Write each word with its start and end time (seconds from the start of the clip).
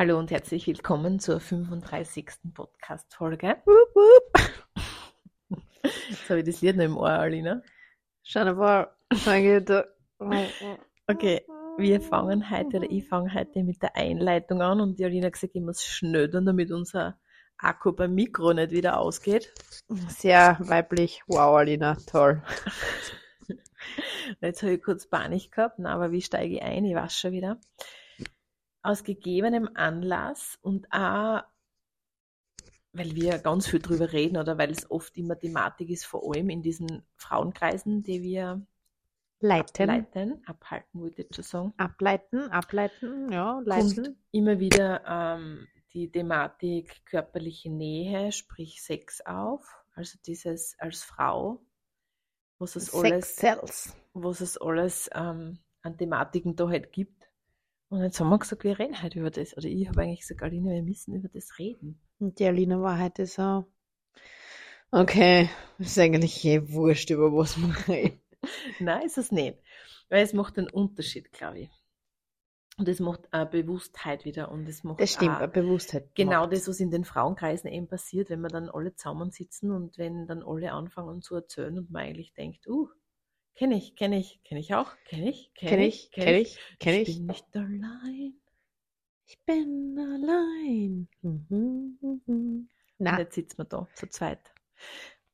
Hallo 0.00 0.18
und 0.18 0.30
herzlich 0.30 0.66
willkommen 0.66 1.20
zur 1.20 1.40
35. 1.40 2.26
Podcast-Folge. 2.54 3.58
Jetzt 6.08 6.26
habe 6.30 6.38
ich 6.38 6.46
das 6.46 6.62
Lied 6.62 6.76
noch 6.76 6.84
im 6.84 6.96
Ohr, 6.96 7.10
Alina. 7.10 7.60
Schau 8.22 8.46
mal, 8.54 8.88
Okay, 11.06 11.44
wir 11.76 12.00
fangen 12.00 12.48
heute, 12.48 12.78
oder 12.78 12.90
ich 12.90 13.06
fange 13.08 13.34
heute 13.34 13.62
mit 13.62 13.82
der 13.82 13.94
Einleitung 13.94 14.62
an 14.62 14.80
und 14.80 14.98
die 14.98 15.04
Alina 15.04 15.26
hat 15.26 15.34
gesagt, 15.34 15.54
ich 15.54 15.60
muss 15.60 15.84
schnödern, 15.84 16.46
damit 16.46 16.72
unser 16.72 17.20
Akku 17.58 17.92
beim 17.92 18.14
Mikro 18.14 18.54
nicht 18.54 18.70
wieder 18.70 18.98
ausgeht. 18.98 19.52
Sehr 20.08 20.56
weiblich. 20.60 21.22
Wow, 21.26 21.58
Alina, 21.58 21.98
toll. 22.10 22.42
Jetzt 24.40 24.62
habe 24.62 24.72
ich 24.72 24.82
kurz 24.82 25.06
Panik 25.06 25.52
gehabt, 25.52 25.78
na, 25.78 25.92
aber 25.92 26.10
wie 26.10 26.22
steige 26.22 26.54
ich 26.54 26.62
ein? 26.62 26.86
Ich 26.86 26.94
weiß 26.94 27.14
schon 27.14 27.32
wieder. 27.32 27.60
Aus 28.82 29.04
gegebenem 29.04 29.68
Anlass 29.74 30.58
und 30.62 30.90
auch, 30.92 31.42
weil 32.92 33.14
wir 33.14 33.38
ganz 33.38 33.68
viel 33.68 33.80
drüber 33.80 34.12
reden 34.12 34.36
oder 34.36 34.58
weil 34.58 34.70
es 34.70 34.90
oft 34.90 35.16
immer 35.16 35.38
Thematik 35.38 35.90
ist, 35.90 36.04
vor 36.06 36.22
allem 36.34 36.50
in 36.50 36.62
diesen 36.62 37.02
Frauenkreisen, 37.16 38.02
die 38.02 38.22
wir 38.22 38.66
Leiten. 39.40 39.86
leiten, 39.86 40.42
abhalten, 40.46 41.00
wollte 41.00 41.22
ich 41.22 41.46
sagen. 41.46 41.72
Ableiten, 41.78 42.50
ableiten, 42.50 43.32
ja, 43.32 43.60
leiten. 43.64 44.04
kommt 44.04 44.16
immer 44.32 44.60
wieder 44.60 45.02
ähm, 45.06 45.66
die 45.92 46.10
Thematik 46.10 47.04
körperliche 47.06 47.70
Nähe, 47.70 48.32
sprich 48.32 48.82
Sex 48.82 49.24
auf. 49.24 49.66
Also 49.94 50.18
dieses 50.26 50.78
als 50.78 51.02
Frau, 51.02 51.64
was 52.58 52.76
es 52.76 52.92
alles, 52.92 53.36
Sex 53.36 53.36
Cells. 53.36 53.96
was 54.12 54.40
es 54.40 54.58
alles 54.58 55.08
ähm, 55.14 55.58
an 55.82 55.96
Thematiken 55.96 56.54
da 56.54 56.68
halt 56.68 56.92
gibt. 56.92 57.29
Und 57.90 58.02
jetzt 58.02 58.20
haben 58.20 58.28
wir 58.28 58.38
gesagt, 58.38 58.62
wir 58.62 58.78
reden 58.78 59.02
heute 59.02 59.18
über 59.18 59.30
das. 59.30 59.56
Oder 59.56 59.66
ich 59.66 59.88
habe 59.88 60.02
eigentlich 60.02 60.20
gesagt, 60.20 60.42
Alina, 60.42 60.70
wir 60.70 60.82
müssen 60.82 61.12
über 61.12 61.28
das 61.28 61.58
reden. 61.58 62.00
Und 62.20 62.38
die 62.38 62.46
Alina 62.46 62.80
war 62.80 63.00
heute 63.00 63.26
so, 63.26 63.64
okay, 64.92 65.50
ist 65.78 65.98
eigentlich 65.98 66.44
eh 66.44 66.72
wurscht, 66.72 67.10
über 67.10 67.32
was 67.32 67.56
man 67.56 67.72
redet. 67.88 68.20
Nein, 68.78 69.06
ist 69.06 69.18
es 69.18 69.32
nicht. 69.32 69.58
Weil 70.08 70.22
es 70.22 70.32
macht 70.32 70.56
einen 70.56 70.70
Unterschied, 70.70 71.32
glaube 71.32 71.60
ich. 71.62 71.70
Und 72.78 72.88
es 72.88 73.00
macht 73.00 73.32
eine 73.32 73.44
Bewusstheit 73.44 74.24
wieder. 74.24 74.52
Und 74.52 74.68
es 74.68 74.84
macht 74.84 75.00
Das 75.00 75.12
stimmt, 75.12 75.38
eine 75.38 75.48
Bewusstheit. 75.48 76.14
Genau 76.14 76.42
macht. 76.42 76.52
das, 76.52 76.68
was 76.68 76.78
in 76.78 76.92
den 76.92 77.04
Frauenkreisen 77.04 77.68
eben 77.72 77.88
passiert, 77.88 78.30
wenn 78.30 78.40
wir 78.40 78.48
dann 78.48 78.68
alle 78.68 78.94
zusammensitzen 78.94 79.72
und 79.72 79.98
wenn 79.98 80.28
dann 80.28 80.44
alle 80.44 80.72
anfangen 80.72 81.22
zu 81.22 81.34
erzählen 81.34 81.76
und 81.76 81.90
man 81.90 82.02
eigentlich 82.02 82.34
denkt, 82.34 82.68
uh, 82.68 82.88
kenne 83.54 83.76
ich, 83.76 83.94
kenne 83.96 84.18
ich, 84.18 84.42
kenne 84.44 84.60
ich 84.60 84.74
auch, 84.74 84.94
kenne 85.04 85.30
ich, 85.30 85.52
Kenn 85.54 85.80
ich, 85.80 86.10
kenn 86.10 86.34
ich, 86.34 86.58
kenn 86.78 86.94
ich 86.94 87.08
ich. 87.08 87.16
bin 87.18 87.26
nicht 87.26 87.56
allein. 87.56 88.34
Ich 89.26 89.38
bin 89.44 89.96
allein. 89.98 91.08
Mhm, 91.22 91.98
mhm. 92.00 92.20
Und 92.26 92.68
Na, 92.98 93.18
jetzt 93.18 93.34
sitzen 93.34 93.58
wir 93.58 93.64
da 93.64 93.86
zu 93.94 94.08
zweit. 94.08 94.52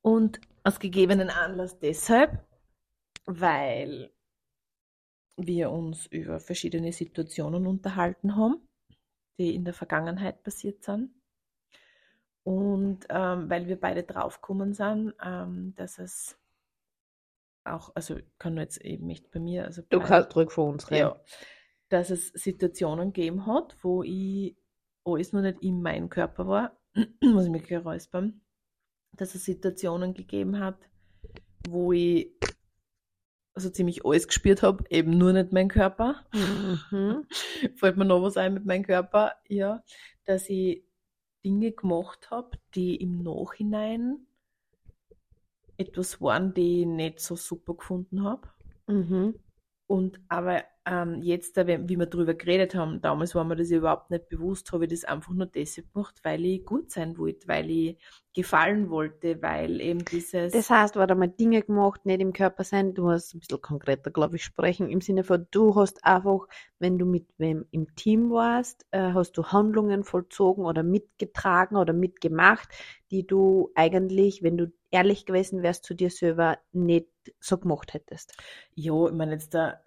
Und 0.03 0.41
aus 0.64 0.78
gegebenen 0.78 1.31
Anlass 1.31 1.78
deshalb, 1.78 2.44
weil 3.25 4.12
wir 5.37 5.70
uns 5.70 6.06
über 6.06 6.41
verschiedene 6.41 6.92
Situationen 6.92 7.67
unterhalten 7.67 8.37
haben, 8.37 8.69
die 9.39 9.55
in 9.55 9.64
der 9.64 9.75
Vergangenheit 9.75 10.42
passiert 10.42 10.83
sind. 10.84 11.11
Und 12.44 13.06
ähm, 13.11 13.50
weil 13.50 13.67
wir 13.67 13.81
beide 13.81 14.05
draufgekommen 14.05 14.72
sind, 14.75 15.14
ähm, 15.22 15.75
dass 15.77 15.98
es 15.98 16.39
auch, 17.67 17.91
also 17.95 18.17
ich 18.17 18.25
kann 18.39 18.56
jetzt 18.56 18.81
eben 18.81 19.06
nicht 19.06 19.31
bei 19.31 19.41
mir, 19.41 19.64
also 19.64 19.83
du 19.89 20.00
kannst 20.00 20.34
ruhig 20.36 20.50
von 20.50 20.75
uns 20.75 20.91
reden. 20.91 21.00
ja, 21.00 21.20
dass 21.89 22.11
es 22.11 22.28
Situationen 22.28 23.12
gegeben 23.12 23.47
hat, 23.47 23.77
wo 23.83 24.03
ich 24.03 24.56
alles 25.05 25.33
noch 25.33 25.42
nicht 25.42 25.62
in 25.62 25.83
meinem 25.83 26.09
Körper 26.09 26.47
war, 26.47 26.77
muss 27.22 27.44
ich 27.44 27.50
mich 27.50 27.64
gleich 27.64 27.84
räuspern, 27.84 28.41
dass 29.12 29.34
es 29.34 29.44
Situationen 29.44 30.14
gegeben 30.14 30.59
hat, 30.59 30.78
wo 31.69 31.93
ich 31.93 32.32
also 33.55 33.71
ziemlich 33.71 34.05
alles 34.05 34.28
gespürt 34.28 34.62
habe, 34.62 34.84
eben 34.91 35.16
nur 35.16 35.32
nicht 35.32 35.50
mein 35.53 35.69
Körper. 35.69 36.26
Mhm. 36.34 37.26
Fällt 37.76 37.97
mir 37.97 38.05
noch 38.05 38.22
was 38.22 38.37
ein 38.37 38.53
mit 38.53 38.66
meinem 38.66 38.84
Körper, 38.84 39.32
ja, 39.49 39.82
dass 40.26 40.49
ich 40.50 40.84
Dinge 41.43 41.72
gemacht 41.72 42.31
habe, 42.31 42.59
die 42.75 42.97
im 42.97 43.22
Nachhinein 43.22 44.25
etwas 45.78 46.20
waren, 46.20 46.54
die 46.54 46.82
ich 46.82 46.87
nicht 46.87 47.20
so 47.20 47.37
super 47.37 47.75
gefunden 47.75 48.25
habe. 48.25 48.48
Mhm. 48.87 49.34
Und 49.87 50.20
aber 50.28 50.64
ähm, 50.87 51.21
jetzt, 51.21 51.57
wie 51.57 51.99
wir 51.99 52.07
drüber 52.07 52.35
geredet 52.35 52.77
haben, 52.77 53.01
damals 53.01 53.35
war 53.35 53.45
mir 53.45 53.57
das 53.57 53.73
überhaupt 53.73 54.11
nicht 54.11 54.29
bewusst, 54.29 54.71
habe 54.73 54.85
ich 54.85 54.91
das 54.91 55.05
einfach 55.05 55.33
nur 55.33 55.47
deshalb 55.47 55.93
gemacht, 55.93 56.21
weil 56.23 56.45
ich 56.45 56.65
gut 56.65 56.93
sein 56.93 57.19
wollte, 57.19 57.49
weil 57.49 57.69
ich 57.71 57.99
gefallen 58.33 58.89
wollte, 58.89 59.43
weil 59.43 59.81
eben 59.81 60.05
dieses. 60.05 60.53
Das 60.53 60.71
heißt, 60.71 60.95
war 60.95 61.09
da 61.09 61.17
mal 61.17 61.27
Dinge 61.27 61.63
gemacht, 61.63 62.07
nicht 62.07 62.21
im 62.21 62.33
Körper 62.33 62.63
sein. 62.63 62.95
Du 62.95 63.05
musst 63.05 63.35
ein 63.35 63.41
bisschen 63.41 63.61
konkreter, 63.61 64.13
glaube 64.13 64.37
ich, 64.37 64.45
sprechen. 64.45 64.89
Im 64.89 65.01
Sinne 65.01 65.25
von, 65.25 65.47
du 65.51 65.75
hast 65.75 66.05
einfach, 66.05 66.47
wenn 66.79 66.99
du 66.99 67.07
mit 67.07 67.27
wem 67.39 67.67
im 67.73 67.97
Team 67.97 68.31
warst, 68.31 68.87
äh, 68.93 69.13
hast 69.13 69.33
du 69.33 69.45
Handlungen 69.45 70.05
vollzogen 70.05 70.67
oder 70.67 70.85
mitgetragen 70.85 71.77
oder 71.77 71.95
mitgemacht, 71.95 72.69
die 73.11 73.27
du 73.27 73.71
eigentlich, 73.75 74.45
wenn 74.45 74.57
du 74.57 74.73
ehrlich 74.93 75.27
gewesen 75.27 75.63
wärst 75.63 75.85
zu 75.85 75.95
dir 75.95 76.11
selber, 76.11 76.59
nicht 76.73 77.09
so 77.41 77.59
gemacht 77.59 77.93
hättest. 77.93 78.35
Ja, 78.75 79.07
ich 79.07 79.13
meine 79.13 79.33
jetzt 79.33 79.55
da, 79.55 79.81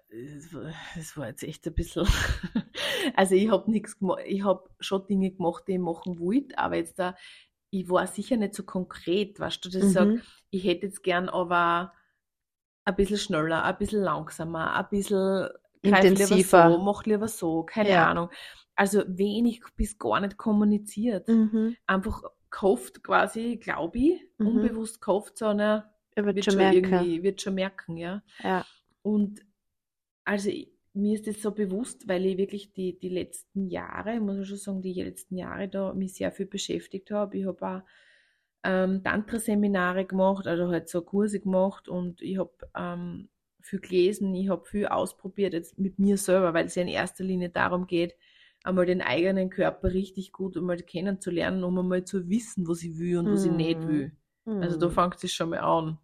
das 0.95 1.17
war 1.17 1.27
jetzt 1.27 1.43
echt 1.43 1.65
ein 1.67 1.73
bisschen, 1.73 2.05
also 3.15 3.35
ich 3.35 3.51
habe 3.51 3.69
nichts 3.71 3.99
gemacht, 3.99 4.21
ich 4.25 4.43
habe 4.43 4.69
schon 4.79 5.05
Dinge 5.07 5.31
gemacht, 5.31 5.63
die 5.67 5.73
ich 5.73 5.79
machen 5.79 6.19
wollte, 6.19 6.57
aber 6.57 6.77
jetzt 6.77 6.97
da, 6.99 7.15
ich 7.69 7.89
war 7.89 8.07
sicher 8.07 8.37
nicht 8.37 8.55
so 8.55 8.63
konkret, 8.63 9.39
weißt 9.39 9.63
du, 9.63 9.69
dass 9.69 9.83
ich 9.83 9.91
sage, 9.91 10.13
Mhm. 10.13 10.21
ich 10.49 10.63
hätte 10.63 10.87
jetzt 10.87 11.03
gern 11.03 11.29
aber 11.29 11.93
ein 12.85 12.95
bisschen 12.95 13.17
schneller, 13.17 13.63
ein 13.63 13.77
bisschen 13.77 14.01
langsamer, 14.01 14.73
ein 14.75 14.87
bisschen 14.89 15.49
Intensiver. 15.81 16.35
lieber 16.35 16.77
so, 16.77 16.83
mach 16.83 17.05
lieber 17.05 17.27
so, 17.27 17.63
keine 17.63 17.89
Ja. 17.89 18.09
Ahnung. 18.09 18.29
Also 18.75 19.03
wenig 19.07 19.61
bis 19.75 19.97
gar 19.99 20.19
nicht 20.21 20.37
kommuniziert. 20.37 21.27
Mhm. 21.27 21.75
Einfach 21.85 22.23
gehofft 22.49 23.03
quasi, 23.03 23.57
glaube 23.57 23.97
ich, 23.99 24.21
Mhm. 24.39 24.47
unbewusst 24.47 25.01
gehofft, 25.01 25.37
so 25.37 25.47
eine, 25.47 25.91
Er 26.15 26.25
wird 26.25 26.35
wird 26.37 26.45
schon 26.45 26.53
schon 26.53 26.57
merken. 26.57 26.83
irgendwie, 26.85 27.23
wird 27.23 27.41
schon 27.41 27.55
merken, 27.55 27.97
ja. 27.97 28.23
Ja. 28.43 28.65
Und 29.03 29.41
also 30.29 30.51
mir 30.93 31.15
ist 31.15 31.25
das 31.25 31.41
so 31.41 31.51
bewusst, 31.51 32.07
weil 32.07 32.23
ich 32.27 32.37
wirklich 32.37 32.71
die, 32.73 32.99
die 32.99 33.09
letzten 33.09 33.67
Jahre, 33.67 34.13
ich 34.13 34.19
muss 34.21 34.47
schon 34.47 34.57
sagen, 34.57 34.81
die 34.83 34.93
letzten 34.93 35.35
Jahre 35.37 35.67
da 35.67 35.91
mich 35.93 36.13
sehr 36.13 36.31
viel 36.31 36.45
beschäftigt 36.45 37.09
habe. 37.09 37.35
Ich 37.39 37.47
habe 37.47 37.67
auch 37.67 37.81
ähm, 38.63 39.03
Tantra-Seminare 39.03 40.05
gemacht, 40.05 40.45
also 40.45 40.67
halt 40.69 40.87
so 40.87 41.01
Kurse 41.01 41.39
gemacht 41.39 41.89
und 41.89 42.21
ich 42.21 42.37
habe 42.37 42.51
ähm, 42.75 43.29
viel 43.59 43.79
gelesen, 43.79 44.35
ich 44.35 44.49
habe 44.49 44.65
viel 44.65 44.85
ausprobiert 44.85 45.53
jetzt 45.53 45.79
mit 45.79 45.97
mir 45.97 46.17
selber, 46.17 46.53
weil 46.53 46.67
es 46.67 46.75
ja 46.75 46.83
in 46.83 46.89
erster 46.89 47.23
Linie 47.23 47.49
darum 47.49 47.87
geht, 47.87 48.15
einmal 48.63 48.85
den 48.85 49.01
eigenen 49.01 49.49
Körper 49.49 49.91
richtig 49.95 50.31
gut 50.31 50.55
einmal 50.57 50.77
kennenzulernen, 50.77 51.63
um 51.63 51.79
einmal 51.79 52.03
zu 52.03 52.29
wissen, 52.29 52.67
was 52.67 52.83
ich 52.83 52.99
will 52.99 53.17
und 53.17 53.31
was 53.31 53.45
ich 53.45 53.51
nicht 53.51 53.87
Mhm. 53.87 53.87
will. 53.87 54.15
Also 54.59 54.77
da 54.77 54.89
Mhm. 54.89 54.91
fängt 54.91 55.23
es 55.23 55.33
schon 55.33 55.49
mal 55.49 55.59
an. 55.61 55.97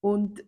Und 0.00 0.42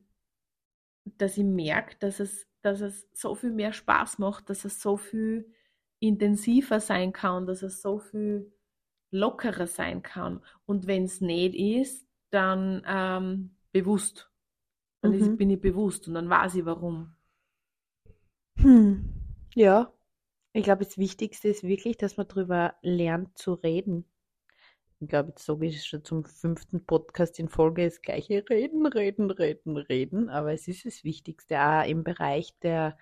dass 1.17 1.37
ich 1.37 1.45
merke, 1.45 1.97
dass 1.99 2.21
es, 2.21 2.47
dass 2.73 2.81
es 2.81 3.09
so 3.15 3.35
viel 3.35 3.53
mehr 3.53 3.73
Spaß 3.73 4.19
macht, 4.19 4.51
dass 4.51 4.65
es 4.65 4.81
so 4.81 4.97
viel 4.97 5.53
intensiver 6.01 6.81
sein 6.81 7.13
kann, 7.13 7.47
dass 7.47 7.63
es 7.63 7.83
so 7.83 7.99
viel 7.99 8.53
lockerer 9.11 9.67
sein 9.67 10.03
kann. 10.03 10.43
Und 10.67 10.87
wenn 10.87 11.05
es 11.05 11.21
nicht 11.21 11.55
ist, 11.57 12.07
dann 12.31 12.83
ähm, 12.87 13.57
bewusst. 13.73 14.31
Dann 15.03 15.13
ist, 15.15 15.31
Mhm. 15.31 15.39
bin 15.39 15.51
ich 15.51 15.61
bewusst 15.61 16.09
und 16.09 16.15
dann 16.15 16.31
weiß 16.31 16.57
ich 16.57 16.65
warum. 16.67 17.15
Hm. 18.59 19.05
Ja, 19.55 19.93
ich 20.55 20.65
glaube, 20.65 20.85
das 20.85 20.99
Wichtigste 20.99 21.49
ist 21.49 21.63
wirklich, 21.65 21.97
dass 21.99 22.17
man 22.19 22.29
darüber 22.29 22.75
lernt 22.83 23.39
zu 23.39 23.55
reden. 23.55 24.07
Ich 25.01 25.09
glaube, 25.09 25.29
jetzt 25.31 25.45
sage 25.45 25.67
ich 25.67 25.85
schon 25.85 26.05
zum 26.05 26.25
fünften 26.25 26.85
Podcast 26.85 27.39
in 27.39 27.49
Folge 27.49 27.85
das 27.85 28.03
gleiche 28.03 28.45
Reden, 28.51 28.85
reden, 28.87 29.31
reden, 29.31 29.77
reden. 29.77 30.29
Aber 30.29 30.53
es 30.53 30.67
ist 30.67 30.85
das 30.87 31.05
Wichtigste 31.05 31.61
auch 31.61 31.87
im 31.87 32.03
Bereich 32.03 32.59
der 32.61 32.99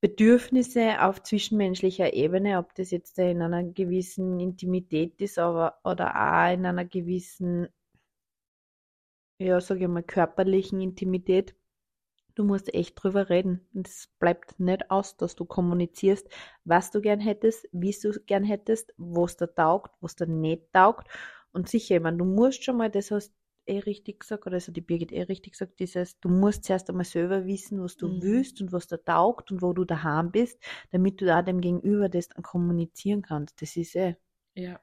Bedürfnisse 0.00 1.00
auf 1.00 1.22
zwischenmenschlicher 1.22 2.12
Ebene, 2.12 2.58
ob 2.58 2.74
das 2.74 2.90
jetzt 2.92 3.18
in 3.18 3.42
einer 3.42 3.64
gewissen 3.64 4.40
Intimität 4.40 5.20
ist, 5.20 5.38
aber 5.38 5.78
oder 5.84 6.10
auch 6.16 6.52
in 6.52 6.66
einer 6.66 6.84
gewissen, 6.84 7.68
ja, 9.38 9.60
sage 9.60 9.82
ich 9.82 9.88
mal, 9.88 10.02
körperlichen 10.02 10.80
Intimität. 10.80 11.56
Du 12.34 12.44
musst 12.44 12.72
echt 12.74 12.94
drüber 13.02 13.28
reden. 13.30 13.66
Es 13.74 14.08
bleibt 14.18 14.58
nicht 14.60 14.90
aus, 14.90 15.16
dass 15.16 15.36
du 15.36 15.44
kommunizierst, 15.44 16.28
was 16.64 16.90
du 16.90 17.00
gern 17.00 17.20
hättest, 17.20 17.68
wie 17.72 17.92
du 18.02 18.12
gern 18.26 18.44
hättest, 18.44 18.92
was 18.96 19.36
dir 19.36 19.54
taugt, 19.54 19.92
was 20.00 20.16
dir 20.16 20.26
nicht 20.26 20.72
taugt. 20.72 21.08
Und 21.52 21.68
sicher, 21.68 21.96
ich 21.96 22.02
meine, 22.02 22.16
du 22.18 22.24
musst 22.24 22.64
schon 22.64 22.76
mal 22.78 22.90
das 22.90 23.10
hast, 23.10 23.32
eh 23.66 23.78
richtig 23.78 24.20
gesagt, 24.20 24.46
oder 24.46 24.54
also 24.54 24.72
die 24.72 24.80
Birgit 24.80 25.12
eh 25.12 25.22
richtig 25.22 25.52
gesagt, 25.52 25.78
dieses, 25.78 26.18
du 26.20 26.28
musst 26.28 26.64
zuerst 26.64 26.88
einmal 26.90 27.04
selber 27.04 27.46
wissen, 27.46 27.80
was 27.82 27.96
du 27.96 28.20
Mhm. 28.20 28.20
willst 28.20 28.60
und 28.60 28.72
was 28.72 28.88
da 28.88 28.96
taugt 28.96 29.50
und 29.52 29.62
wo 29.62 29.72
du 29.72 29.84
daheim 29.84 30.32
bist, 30.32 30.58
damit 30.90 31.20
du 31.20 31.26
da 31.26 31.42
dem 31.42 31.60
Gegenüber 31.60 32.08
das 32.08 32.28
dann 32.28 32.42
kommunizieren 32.42 33.22
kannst. 33.22 33.60
Das 33.62 33.76
ist 33.76 33.94
eh. 33.94 34.16
Ja. 34.54 34.80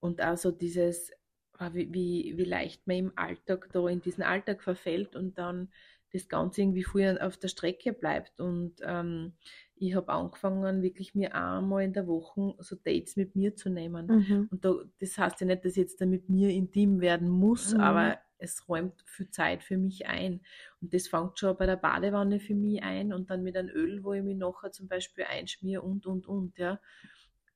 Und 0.00 0.20
also 0.20 0.50
dieses, 0.50 1.12
ah, 1.58 1.70
wie, 1.74 1.92
wie, 1.92 2.34
wie 2.36 2.44
leicht 2.44 2.86
man 2.86 2.96
im 2.96 3.12
Alltag 3.16 3.68
da 3.72 3.88
in 3.88 4.00
diesen 4.00 4.22
Alltag 4.22 4.62
verfällt 4.62 5.16
und 5.16 5.38
dann 5.38 5.72
das 6.12 6.28
Ganze 6.28 6.62
irgendwie 6.62 6.84
früher 6.84 7.18
auf 7.26 7.36
der 7.36 7.48
Strecke 7.48 7.92
bleibt. 7.92 8.40
Und 8.40 8.76
ähm, 8.82 9.34
ich 9.76 9.94
habe 9.94 10.12
angefangen, 10.12 10.82
wirklich 10.82 11.14
mir 11.14 11.34
einmal 11.34 11.84
in 11.84 11.92
der 11.92 12.06
Woche 12.06 12.54
so 12.58 12.76
Dates 12.76 13.16
mit 13.16 13.36
mir 13.36 13.56
zu 13.56 13.70
nehmen. 13.70 14.06
Mhm. 14.06 14.48
Und 14.50 14.64
da, 14.64 14.74
das 14.98 15.16
heißt 15.18 15.40
ja 15.40 15.46
nicht, 15.46 15.64
dass 15.64 15.72
ich 15.72 15.78
jetzt 15.78 16.00
da 16.00 16.06
mit 16.06 16.28
mir 16.28 16.50
intim 16.50 17.00
werden 17.00 17.28
muss, 17.28 17.74
Mhm. 17.74 17.80
aber 17.80 18.18
es 18.38 18.68
räumt 18.68 19.02
viel 19.06 19.30
Zeit 19.30 19.62
für 19.62 19.76
mich 19.76 20.06
ein. 20.06 20.40
Und 20.80 20.94
das 20.94 21.08
fängt 21.08 21.38
schon 21.38 21.56
bei 21.56 21.66
der 21.66 21.76
Badewanne 21.76 22.40
für 22.40 22.54
mich 22.54 22.82
ein 22.82 23.12
und 23.12 23.30
dann 23.30 23.42
mit 23.42 23.56
einem 23.56 23.68
Öl, 23.68 24.02
wo 24.02 24.12
ich 24.14 24.22
mich 24.22 24.36
nachher 24.36 24.72
zum 24.72 24.88
Beispiel 24.88 25.24
einschmier 25.24 25.84
und, 25.84 26.06
und, 26.06 26.26
und, 26.26 26.58
ja. 26.58 26.80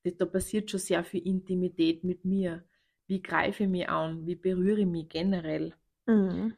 Das, 0.03 0.15
da 0.17 0.25
passiert 0.25 0.69
schon 0.71 0.79
sehr 0.79 1.03
viel 1.03 1.25
Intimität 1.25 2.03
mit 2.03 2.25
mir. 2.25 2.63
Wie 3.07 3.21
greife 3.21 3.63
ich 3.63 3.69
mich 3.69 3.89
an? 3.89 4.25
Wie 4.25 4.35
berühre 4.35 4.81
ich 4.81 4.85
mich 4.87 5.09
generell? 5.09 5.73
Mhm. 6.07 6.55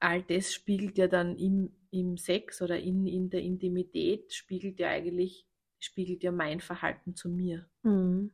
All 0.00 0.22
das 0.22 0.52
spiegelt 0.52 0.98
ja 0.98 1.08
dann 1.08 1.36
im, 1.36 1.74
im 1.90 2.16
Sex 2.16 2.62
oder 2.62 2.78
in, 2.78 3.06
in 3.06 3.30
der 3.30 3.42
Intimität, 3.42 4.32
spiegelt 4.32 4.78
ja 4.78 4.88
eigentlich, 4.88 5.46
spiegelt 5.78 6.22
ja 6.22 6.32
mein 6.32 6.60
Verhalten 6.60 7.14
zu 7.14 7.28
mir. 7.28 7.68
Mhm. 7.82 8.32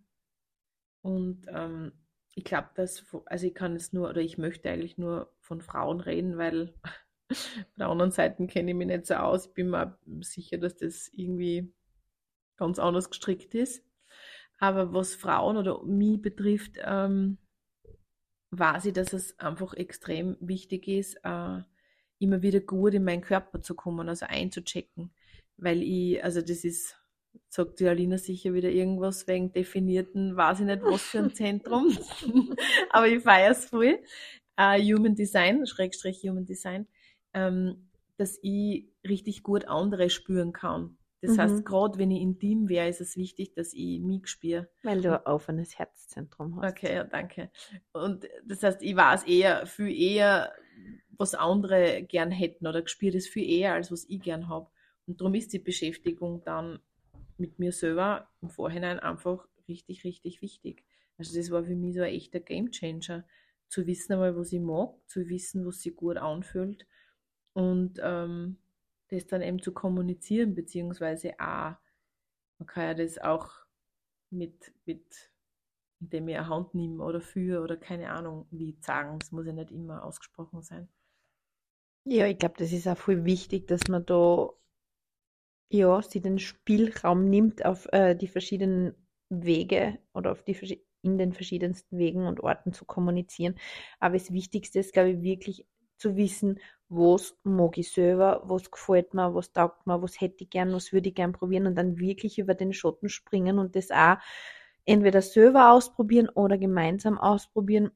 Und 1.02 1.46
ähm, 1.48 1.92
ich 2.34 2.44
glaube, 2.44 2.68
dass, 2.74 3.04
also 3.26 3.46
ich 3.46 3.54
kann 3.54 3.74
es 3.74 3.92
nur, 3.92 4.10
oder 4.10 4.20
ich 4.20 4.38
möchte 4.38 4.70
eigentlich 4.70 4.98
nur 4.98 5.32
von 5.40 5.60
Frauen 5.60 6.00
reden, 6.00 6.38
weil 6.38 6.74
von 7.32 7.66
der 7.78 7.88
anderen 7.88 8.12
Seite 8.12 8.46
kenne 8.46 8.70
ich 8.70 8.76
mich 8.76 8.86
nicht 8.86 9.06
so 9.06 9.14
aus. 9.14 9.46
Ich 9.46 9.54
bin 9.54 9.70
mir 9.70 9.98
sicher, 10.20 10.58
dass 10.58 10.76
das 10.76 11.08
irgendwie 11.12 11.72
ganz 12.56 12.78
anders 12.78 13.10
gestrickt 13.10 13.54
ist. 13.54 13.84
Aber 14.58 14.92
was 14.92 15.14
Frauen 15.14 15.56
oder 15.56 15.82
mich 15.84 16.20
betrifft, 16.20 16.76
ähm, 16.82 17.38
weiß 18.50 18.86
ich, 18.86 18.92
dass 18.92 19.12
es 19.12 19.38
einfach 19.38 19.74
extrem 19.74 20.36
wichtig 20.40 20.88
ist, 20.88 21.16
äh, 21.24 21.60
immer 22.18 22.42
wieder 22.42 22.60
gut 22.60 22.94
in 22.94 23.04
meinen 23.04 23.20
Körper 23.20 23.62
zu 23.62 23.74
kommen, 23.74 24.08
also 24.08 24.26
einzuchecken. 24.26 25.12
Weil 25.56 25.82
ich, 25.82 26.22
also 26.22 26.40
das 26.40 26.64
ist, 26.64 26.96
sagt 27.48 27.80
die 27.80 27.88
Alina 27.88 28.18
sicher 28.18 28.54
wieder 28.54 28.70
irgendwas 28.70 29.26
wegen 29.26 29.52
definierten, 29.52 30.36
weiß 30.36 30.60
ich 30.60 30.66
nicht 30.66 30.82
was 30.82 31.02
für 31.02 31.18
ein 31.18 31.30
Zentrum, 31.34 31.96
aber 32.90 33.08
ich 33.08 33.22
feiere 33.22 33.52
es 33.52 33.66
voll. 33.66 33.98
Äh, 34.56 34.80
Human 34.82 35.14
Design, 35.14 35.66
Schrägstrich 35.66 36.22
Human 36.22 36.46
Design, 36.46 36.86
ähm, 37.34 37.88
dass 38.16 38.38
ich 38.42 38.88
richtig 39.06 39.42
gut 39.42 39.66
andere 39.66 40.10
spüren 40.10 40.52
kann. 40.52 40.96
Das 41.20 41.32
Mhm. 41.32 41.38
heißt, 41.38 41.64
gerade 41.64 41.98
wenn 41.98 42.10
ich 42.10 42.22
intim 42.22 42.68
wäre, 42.68 42.88
ist 42.88 43.00
es 43.00 43.16
wichtig, 43.16 43.54
dass 43.54 43.72
ich 43.72 44.00
mich 44.00 44.28
spüre. 44.28 44.68
Weil 44.82 45.00
du 45.00 45.18
ein 45.18 45.26
offenes 45.26 45.78
Herzzentrum 45.78 46.56
hast. 46.56 46.72
Okay, 46.72 46.94
ja, 46.94 47.04
danke. 47.04 47.50
Und 47.92 48.28
das 48.46 48.62
heißt, 48.62 48.82
ich 48.82 48.94
weiß 48.94 49.24
eher, 49.24 49.66
viel 49.66 49.90
eher, 49.90 50.52
was 51.16 51.34
andere 51.34 52.02
gern 52.02 52.30
hätten 52.30 52.66
oder 52.66 52.86
spüre 52.86 53.12
das 53.12 53.26
viel 53.26 53.48
eher, 53.48 53.74
als 53.74 53.90
was 53.90 54.04
ich 54.08 54.20
gern 54.20 54.48
habe. 54.48 54.70
Und 55.06 55.20
darum 55.20 55.34
ist 55.34 55.52
die 55.52 55.58
Beschäftigung 55.58 56.42
dann 56.44 56.80
mit 57.36 57.58
mir 57.58 57.72
selber 57.72 58.28
im 58.40 58.50
Vorhinein 58.50 59.00
einfach 59.00 59.48
richtig, 59.68 60.04
richtig 60.04 60.42
wichtig. 60.42 60.84
Also 61.16 61.36
das 61.36 61.50
war 61.50 61.64
für 61.64 61.74
mich 61.74 61.94
so 61.94 62.02
ein 62.02 62.12
echter 62.14 62.40
Gamechanger, 62.40 63.24
zu 63.68 63.86
wissen 63.86 64.14
einmal, 64.14 64.36
was 64.36 64.52
ich 64.52 64.60
mag, 64.60 64.94
zu 65.06 65.28
wissen, 65.28 65.66
was 65.66 65.82
sich 65.82 65.94
gut 65.94 66.16
anfühlt 66.16 66.86
und 67.52 68.00
ähm, 68.02 68.58
das 69.08 69.26
dann 69.26 69.42
eben 69.42 69.60
zu 69.60 69.72
kommunizieren, 69.72 70.54
beziehungsweise 70.54 71.34
auch, 71.38 71.76
man 72.58 72.66
kann 72.66 72.84
ja 72.84 72.94
das 72.94 73.18
auch 73.18 73.50
mit, 74.30 74.72
mit 74.84 75.30
indem 76.00 76.28
ich 76.28 76.36
eine 76.36 76.48
Hand 76.48 76.74
nehme 76.74 77.02
oder 77.02 77.20
für 77.20 77.62
oder 77.62 77.76
keine 77.76 78.10
Ahnung, 78.10 78.46
wie 78.50 78.76
sagen. 78.80 79.18
Das 79.18 79.32
muss 79.32 79.46
ja 79.46 79.52
nicht 79.52 79.70
immer 79.70 80.04
ausgesprochen 80.04 80.62
sein. 80.62 80.88
Ja, 82.04 82.26
ich 82.26 82.38
glaube, 82.38 82.54
das 82.58 82.72
ist 82.72 82.86
auch 82.86 82.96
voll 82.96 83.24
wichtig, 83.24 83.66
dass 83.66 83.88
man 83.88 84.06
da 84.06 84.50
ja, 85.70 86.00
sie 86.02 86.20
den 86.20 86.38
Spielraum 86.38 87.28
nimmt 87.28 87.64
auf 87.64 87.86
äh, 87.92 88.14
die 88.14 88.28
verschiedenen 88.28 88.94
Wege 89.28 89.98
oder 90.14 90.32
auf 90.32 90.42
die 90.42 90.54
in 91.02 91.18
den 91.18 91.32
verschiedensten 91.32 91.98
Wegen 91.98 92.26
und 92.26 92.40
Orten 92.40 92.72
zu 92.72 92.84
kommunizieren. 92.84 93.54
Aber 94.00 94.14
das 94.14 94.32
Wichtigste 94.32 94.80
ist, 94.80 94.92
glaube 94.92 95.10
ich, 95.10 95.22
wirklich 95.22 95.66
zu 95.98 96.16
wissen, 96.16 96.60
was 96.88 97.36
mag 97.42 97.76
ich 97.78 97.92
selber, 97.92 98.42
was 98.44 98.70
gefällt 98.70 99.12
mir, 99.14 99.34
was 99.34 99.52
taugt 99.52 99.86
mir, 99.86 100.00
was 100.00 100.20
hätte 100.20 100.44
ich 100.44 100.50
gern, 100.50 100.72
was 100.72 100.92
würde 100.92 101.10
ich 101.10 101.14
gern 101.14 101.32
probieren 101.32 101.66
und 101.66 101.74
dann 101.74 101.98
wirklich 101.98 102.38
über 102.38 102.54
den 102.54 102.72
Schotten 102.72 103.08
springen 103.08 103.58
und 103.58 103.76
das 103.76 103.90
auch 103.90 104.16
entweder 104.86 105.20
selber 105.20 105.72
ausprobieren 105.72 106.30
oder 106.30 106.56
gemeinsam 106.56 107.18
ausprobieren 107.18 107.90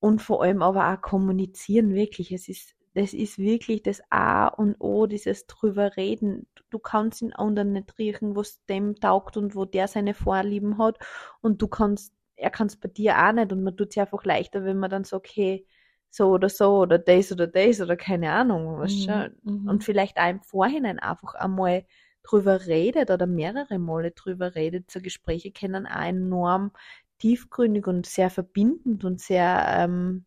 und 0.00 0.22
vor 0.22 0.42
allem 0.42 0.62
aber 0.62 0.92
auch 0.92 1.00
kommunizieren, 1.00 1.94
wirklich. 1.94 2.32
Es 2.32 2.48
ist, 2.48 2.76
das 2.94 3.12
ist 3.12 3.38
wirklich 3.38 3.82
das 3.82 4.00
A 4.10 4.46
und 4.46 4.76
O, 4.78 5.06
dieses 5.06 5.46
drüber 5.46 5.96
reden. 5.96 6.46
Du 6.70 6.78
kannst 6.78 7.20
den 7.22 7.32
anderen 7.32 7.72
nicht 7.72 7.98
riechen, 7.98 8.36
was 8.36 8.64
dem 8.66 8.94
taugt 8.96 9.36
und 9.36 9.56
wo 9.56 9.64
der 9.64 9.88
seine 9.88 10.14
Vorlieben 10.14 10.78
hat. 10.78 10.98
Und 11.40 11.60
du 11.62 11.68
kannst, 11.68 12.14
er 12.36 12.50
kann 12.50 12.68
es 12.68 12.76
bei 12.76 12.88
dir 12.88 13.18
auch 13.18 13.32
nicht. 13.32 13.52
Und 13.52 13.64
man 13.64 13.76
tut 13.76 13.90
es 13.90 13.98
einfach 13.98 14.24
leichter, 14.24 14.64
wenn 14.64 14.78
man 14.78 14.90
dann 14.90 15.04
sagt, 15.04 15.28
hey, 15.34 15.66
so 16.10 16.28
oder 16.30 16.48
so 16.48 16.78
oder 16.78 16.98
das 16.98 17.32
oder 17.32 17.46
das 17.46 17.80
oder 17.80 17.96
keine 17.96 18.32
Ahnung, 18.32 18.78
was 18.78 18.94
schon. 18.94 19.36
Mhm. 19.42 19.58
Und 19.64 19.84
vielleicht 19.84 20.18
auch 20.18 20.28
im 20.30 20.40
Vorhinein 20.42 20.98
einfach 20.98 21.34
einmal 21.34 21.84
drüber 22.22 22.66
redet 22.66 23.10
oder 23.10 23.26
mehrere 23.26 23.78
Male 23.78 24.10
drüber 24.12 24.54
redet. 24.54 24.90
So 24.90 25.00
Gespräche 25.00 25.52
können 25.52 25.86
auch 25.86 26.02
enorm 26.04 26.72
tiefgründig 27.18 27.86
und 27.86 28.06
sehr 28.06 28.30
verbindend 28.30 29.04
und 29.04 29.20
sehr 29.20 29.66
ähm, 29.78 30.24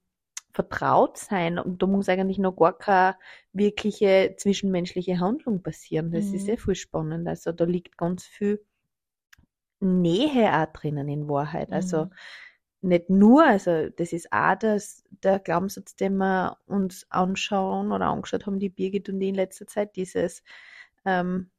vertraut 0.54 1.18
sein. 1.18 1.60
Und 1.60 1.82
da 1.82 1.88
muss 1.88 2.10
eigentlich 2.10 2.38
noch 2.40 2.56
gar 2.56 2.78
keine 2.78 3.16
wirkliche 3.54 4.36
zwischenmenschliche 4.38 5.20
Handlung 5.20 5.64
passieren. 5.64 6.12
Das 6.12 6.34
ist 6.34 6.48
Mhm. 6.48 6.50
eh 6.50 6.58
viel 6.58 6.76
spannend. 6.76 7.28
Also 7.28 7.52
da 7.54 7.66
liegt 7.66 7.98
ganz 7.98 8.26
viel 8.26 8.64
Nähe 9.80 10.54
auch 10.62 10.72
drinnen 10.74 11.08
in 11.10 11.28
Wahrheit. 11.28 11.72
Also 11.74 12.08
Mhm. 12.08 12.12
Nicht 12.82 13.10
nur, 13.10 13.46
also 13.46 13.90
das 13.90 14.12
ist 14.14 14.32
auch 14.32 14.56
das, 14.56 15.04
der 15.24 15.40
Glaubenssatz, 15.40 15.96
den 15.96 16.18
wir 16.18 16.58
uns 16.66 17.06
anschauen 17.10 17.92
oder 17.92 18.08
angeschaut 18.08 18.46
haben, 18.46 18.60
die 18.60 18.70
Birgit 18.70 19.10
und 19.10 19.22
ich 19.22 19.30
in 19.30 19.36
letzter 19.36 19.68
Zeit, 19.68 19.96
dieses 19.96 20.44
ähm, 21.06 21.50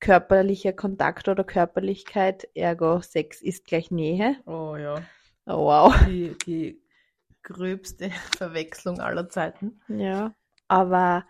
körperlicher 0.00 0.72
Kontakt 0.72 1.28
oder 1.28 1.44
Körperlichkeit, 1.44 2.48
ergo 2.54 3.00
Sex 3.00 3.40
ist 3.40 3.64
gleich 3.64 3.90
Nähe. 3.90 4.36
Oh 4.46 4.76
ja, 4.76 5.02
Oh, 5.46 5.66
wow. 5.66 5.94
die, 6.06 6.36
die 6.46 6.82
gröbste 7.42 8.10
Verwechslung 8.36 9.00
aller 9.00 9.28
Zeiten. 9.28 9.80
Ja, 9.88 10.34
aber 10.68 11.26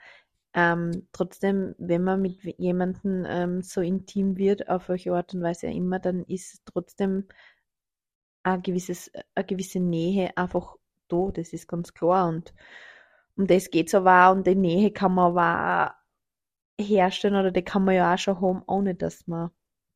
ähm, 0.54 1.08
trotzdem, 1.12 1.74
wenn 1.78 2.04
man 2.04 2.22
mit 2.22 2.40
jemandem 2.58 3.24
ähm, 3.28 3.62
so 3.62 3.80
intim 3.80 4.36
wird, 4.36 4.68
auf 4.68 4.88
welche 4.88 5.12
Art 5.12 5.34
und 5.34 5.42
Weise 5.42 5.68
auch 5.68 5.74
immer, 5.74 5.98
dann 5.98 6.24
ist 6.24 6.54
es 6.54 6.64
trotzdem 6.64 7.26
ein 8.44 8.62
gewisses, 8.62 9.12
eine 9.36 9.46
gewisse 9.46 9.80
Nähe 9.80 10.36
einfach 10.38 10.76
da, 11.08 11.30
das 11.32 11.52
ist 11.54 11.68
ganz 11.68 11.94
klar. 11.94 12.28
Und 12.28 12.54
um 13.36 13.46
das 13.46 13.70
geht's 13.70 13.94
aber 13.94 14.28
auch, 14.28 14.32
und 14.36 14.46
die 14.46 14.54
Nähe 14.56 14.92
kann 14.92 15.14
man 15.14 15.36
aber 15.36 15.96
auch 16.80 16.84
herstellen 16.84 17.36
oder 17.36 17.50
die 17.52 17.62
kann 17.62 17.84
man 17.84 17.94
ja 17.96 18.14
auch 18.14 18.18
schon 18.18 18.40
haben, 18.40 18.62
ohne 18.66 18.94
dass 18.94 19.26
man, 19.26 19.50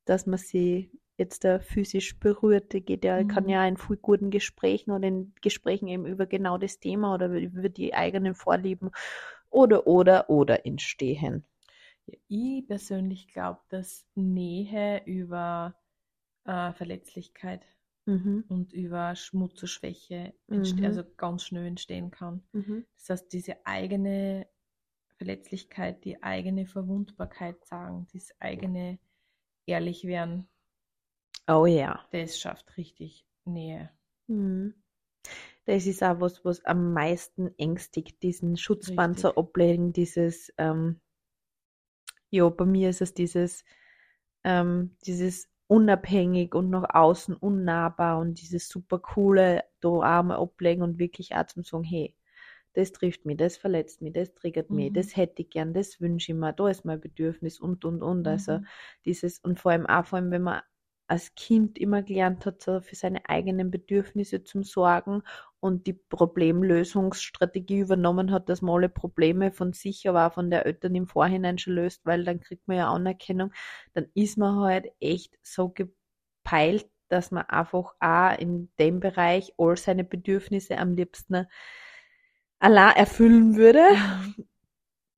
dass 0.06 0.26
man 0.26 0.38
sie 0.38 0.90
jetzt 1.16 1.44
da 1.44 1.58
physisch 1.60 2.18
berührt. 2.20 2.72
Die 2.72 2.82
geht 2.82 3.04
ja, 3.04 3.24
kann 3.24 3.48
Mhm. 3.48 3.50
ja 3.50 3.66
in 3.66 3.76
viel 3.76 3.96
guten 3.96 4.30
Gesprächen 4.30 4.92
oder 4.92 5.08
in 5.08 5.34
Gesprächen 5.42 5.88
eben 5.88 6.06
über 6.06 6.26
genau 6.26 6.58
das 6.58 6.80
Thema 6.80 7.14
oder 7.14 7.28
über 7.28 7.68
die 7.68 7.94
eigenen 7.94 8.34
Vorlieben 8.34 8.90
oder, 9.50 9.86
oder, 9.86 10.30
oder 10.30 10.66
entstehen. 10.66 11.44
Ich 12.28 12.66
persönlich 12.66 13.28
glaube, 13.28 13.60
dass 13.68 14.06
Nähe 14.14 15.02
über 15.04 15.74
äh, 16.44 16.72
Verletzlichkeit 16.72 17.62
Mhm. 18.08 18.44
und 18.48 18.72
über 18.72 19.14
Schmutz 19.14 19.60
und 19.62 19.68
Schwäche 19.68 20.32
entste- 20.48 20.80
Mhm. 20.80 20.84
also 20.86 21.02
ganz 21.18 21.42
schnell 21.44 21.66
entstehen 21.66 22.10
kann. 22.10 22.42
Mhm. 22.52 22.86
Das 22.96 23.10
heißt, 23.10 23.32
diese 23.32 23.66
eigene 23.66 24.48
Verletzlichkeit, 25.18 26.04
die 26.04 26.22
eigene 26.22 26.66
Verwundbarkeit 26.66 27.62
sagen, 27.66 28.06
das 28.14 28.32
eigene 28.40 28.98
ehrlich 29.66 30.04
werden, 30.04 30.48
Oh 31.46 31.66
ja. 31.66 32.06
das 32.12 32.38
schafft 32.38 32.76
richtig 32.78 33.26
Nähe. 33.44 33.90
Mhm. 34.26 34.74
Das 35.66 35.86
ist 35.86 36.02
auch 36.02 36.18
was, 36.20 36.42
was 36.46 36.64
am 36.64 36.94
meisten 36.94 37.52
ängstigt, 37.58 38.22
diesen 38.22 38.56
Schutzpanzer 38.56 39.28
Richtig. 39.28 39.44
ablegen, 39.44 39.92
dieses, 39.92 40.50
ähm, 40.56 41.00
ja, 42.30 42.48
bei 42.48 42.64
mir 42.64 42.88
ist 42.88 43.02
es 43.02 43.12
dieses, 43.12 43.64
ähm, 44.44 44.96
dieses 45.04 45.48
unabhängig 45.68 46.54
und 46.54 46.70
nach 46.70 46.94
außen 46.94 47.36
unnahbar 47.36 48.18
und 48.18 48.40
dieses 48.40 48.68
super 48.68 48.98
coole 48.98 49.64
da 49.80 50.22
mal 50.22 50.36
ablegen 50.38 50.82
und 50.82 50.98
wirklich 50.98 51.34
auch 51.36 51.46
zum 51.46 51.64
sagen, 51.64 51.84
hey, 51.84 52.14
das 52.74 52.92
trifft 52.92 53.24
mich, 53.26 53.36
das 53.38 53.56
verletzt 53.56 54.02
mich, 54.02 54.12
das 54.12 54.34
triggert 54.34 54.70
mich, 54.70 54.92
Mhm. 54.92 54.92
das 54.92 55.16
hätte 55.16 55.42
ich 55.42 55.50
gern, 55.50 55.74
das 55.74 56.00
wünsche 56.00 56.32
ich 56.32 56.38
mir, 56.38 56.52
da 56.52 56.68
ist 56.68 56.84
mein 56.84 57.00
Bedürfnis 57.00 57.60
und, 57.60 57.84
und, 57.84 58.02
und. 58.02 58.26
Also 58.28 58.58
Mhm. 58.58 58.68
dieses, 59.04 59.38
und 59.40 59.58
vor 59.60 59.72
allem 59.72 59.86
auch, 59.86 60.04
vor 60.06 60.18
allem, 60.18 60.30
wenn 60.30 60.42
man 60.42 60.62
als 61.08 61.34
Kind 61.34 61.78
immer 61.78 62.02
gelernt 62.02 62.46
hat, 62.46 62.62
für 62.62 62.94
seine 62.94 63.28
eigenen 63.28 63.70
Bedürfnisse 63.70 64.44
zu 64.44 64.62
sorgen 64.62 65.22
und 65.60 65.86
die 65.86 65.94
Problemlösungsstrategie 65.94 67.80
übernommen 67.80 68.30
hat, 68.30 68.48
dass 68.48 68.62
man 68.62 68.74
alle 68.76 68.88
Probleme 68.88 69.50
von 69.50 69.72
sich, 69.72 70.08
aber 70.08 70.26
auch 70.28 70.34
von 70.34 70.50
der 70.50 70.66
Eltern 70.66 70.94
im 70.94 71.06
Vorhinein 71.08 71.58
schon 71.58 71.74
löst, 71.74 72.04
weil 72.06 72.24
dann 72.24 72.40
kriegt 72.40 72.68
man 72.68 72.76
ja 72.76 72.90
Anerkennung, 72.92 73.52
dann 73.94 74.06
ist 74.14 74.38
man 74.38 74.56
halt 74.60 74.86
echt 75.00 75.38
so 75.42 75.70
gepeilt, 75.70 76.88
dass 77.08 77.30
man 77.30 77.44
einfach 77.46 77.94
auch 78.00 78.38
in 78.38 78.70
dem 78.78 79.00
Bereich 79.00 79.54
all 79.58 79.76
seine 79.76 80.04
Bedürfnisse 80.04 80.78
am 80.78 80.94
liebsten 80.94 81.46
allein 82.60 82.94
erfüllen 82.96 83.56
würde, 83.56 83.82
Mhm. 83.90 84.34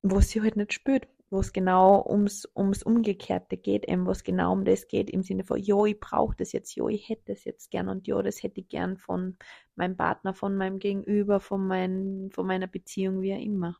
wo 0.02 0.20
sie 0.20 0.42
halt 0.42 0.56
nicht 0.56 0.72
spürt, 0.72 1.08
wo 1.30 1.40
es 1.40 1.52
genau 1.52 2.04
ums, 2.06 2.48
ums 2.56 2.82
Umgekehrte 2.82 3.56
geht, 3.56 3.88
eben 3.88 4.06
wo 4.06 4.10
es 4.10 4.24
genau 4.24 4.52
um 4.52 4.64
das 4.64 4.88
geht, 4.88 5.08
im 5.10 5.22
Sinne 5.22 5.44
von, 5.44 5.58
jo, 5.58 5.86
ich 5.86 5.98
brauche 5.98 6.36
das 6.36 6.52
jetzt, 6.52 6.74
jo, 6.74 6.88
ich 6.88 7.08
hätte 7.08 7.32
das 7.32 7.44
jetzt 7.44 7.70
gern 7.70 7.88
und 7.88 8.06
jo, 8.06 8.20
das 8.20 8.42
hätte 8.42 8.60
ich 8.60 8.68
gern 8.68 8.96
von 8.96 9.36
meinem 9.76 9.96
Partner, 9.96 10.34
von 10.34 10.56
meinem 10.56 10.78
Gegenüber, 10.78 11.40
von, 11.40 11.66
mein, 11.66 12.30
von 12.32 12.46
meiner 12.46 12.66
Beziehung, 12.66 13.22
wie 13.22 13.34
auch 13.34 13.40
immer. 13.40 13.78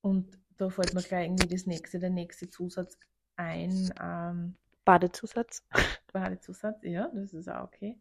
Und 0.00 0.38
da 0.56 0.70
fällt 0.70 0.94
mir 0.94 1.02
gleich 1.02 1.26
irgendwie 1.26 1.48
das 1.48 1.66
nächste, 1.66 1.98
der 1.98 2.10
nächste 2.10 2.48
Zusatz 2.48 2.98
ein. 3.36 3.92
Ähm, 4.00 4.56
Badezusatz. 4.84 5.66
Badezusatz, 6.12 6.82
ja, 6.82 7.10
das 7.14 7.34
ist 7.34 7.48
auch 7.48 7.64
okay. 7.64 7.98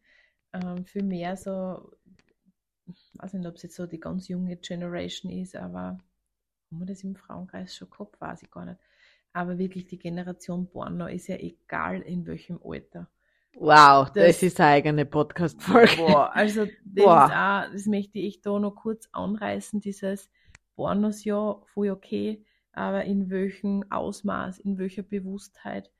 Ähm, 0.53 0.85
für 0.85 1.03
mehr 1.03 1.35
so, 1.35 1.91
ich 2.87 3.11
weiß 3.15 3.33
nicht, 3.33 3.47
ob 3.47 3.55
es 3.55 3.63
jetzt 3.63 3.75
so 3.75 3.85
die 3.85 3.99
ganz 3.99 4.27
junge 4.27 4.57
Generation 4.57 5.31
ist, 5.31 5.55
aber 5.55 5.97
haben 6.71 6.79
wir 6.79 6.85
das 6.85 7.03
im 7.03 7.15
Frauenkreis 7.15 7.75
schon 7.75 7.89
gehabt, 7.89 8.19
weiß 8.21 8.43
ich 8.43 8.51
gar 8.51 8.65
nicht. 8.65 8.79
Aber 9.33 9.57
wirklich 9.57 9.85
die 9.87 9.99
Generation 9.99 10.69
Porno 10.69 11.07
ist 11.07 11.27
ja 11.27 11.35
egal 11.37 12.01
in 12.01 12.25
welchem 12.25 12.59
Alter. 12.63 13.07
Wow, 13.55 14.09
Das- 14.11 14.25
das, 14.25 14.43
ist 14.43 14.59
eine 14.59 14.69
eigene 14.69 15.05
Podcast-Folge. 15.05 15.97
Boah, 15.97 16.31
also 16.35 16.65
das 16.65 16.73
ist 16.95 17.05
auch, 17.07 17.71
das 17.73 17.85
möchte 17.85 18.19
ich 18.19 18.41
da 18.41 18.59
noch 18.59 18.75
kurz 18.75 19.09
anreißen, 19.11 19.79
dieses 19.81 20.29
Pornos 20.75 21.23
ja, 21.25 21.59
voll 21.73 21.89
okay, 21.89 22.45
aber 22.71 23.03
in 23.05 23.29
welchem 23.29 23.83
Ausmaß, 23.89 24.59
in 24.59 24.77
welcher 24.77 25.03
Bewusstheit, 25.03 25.91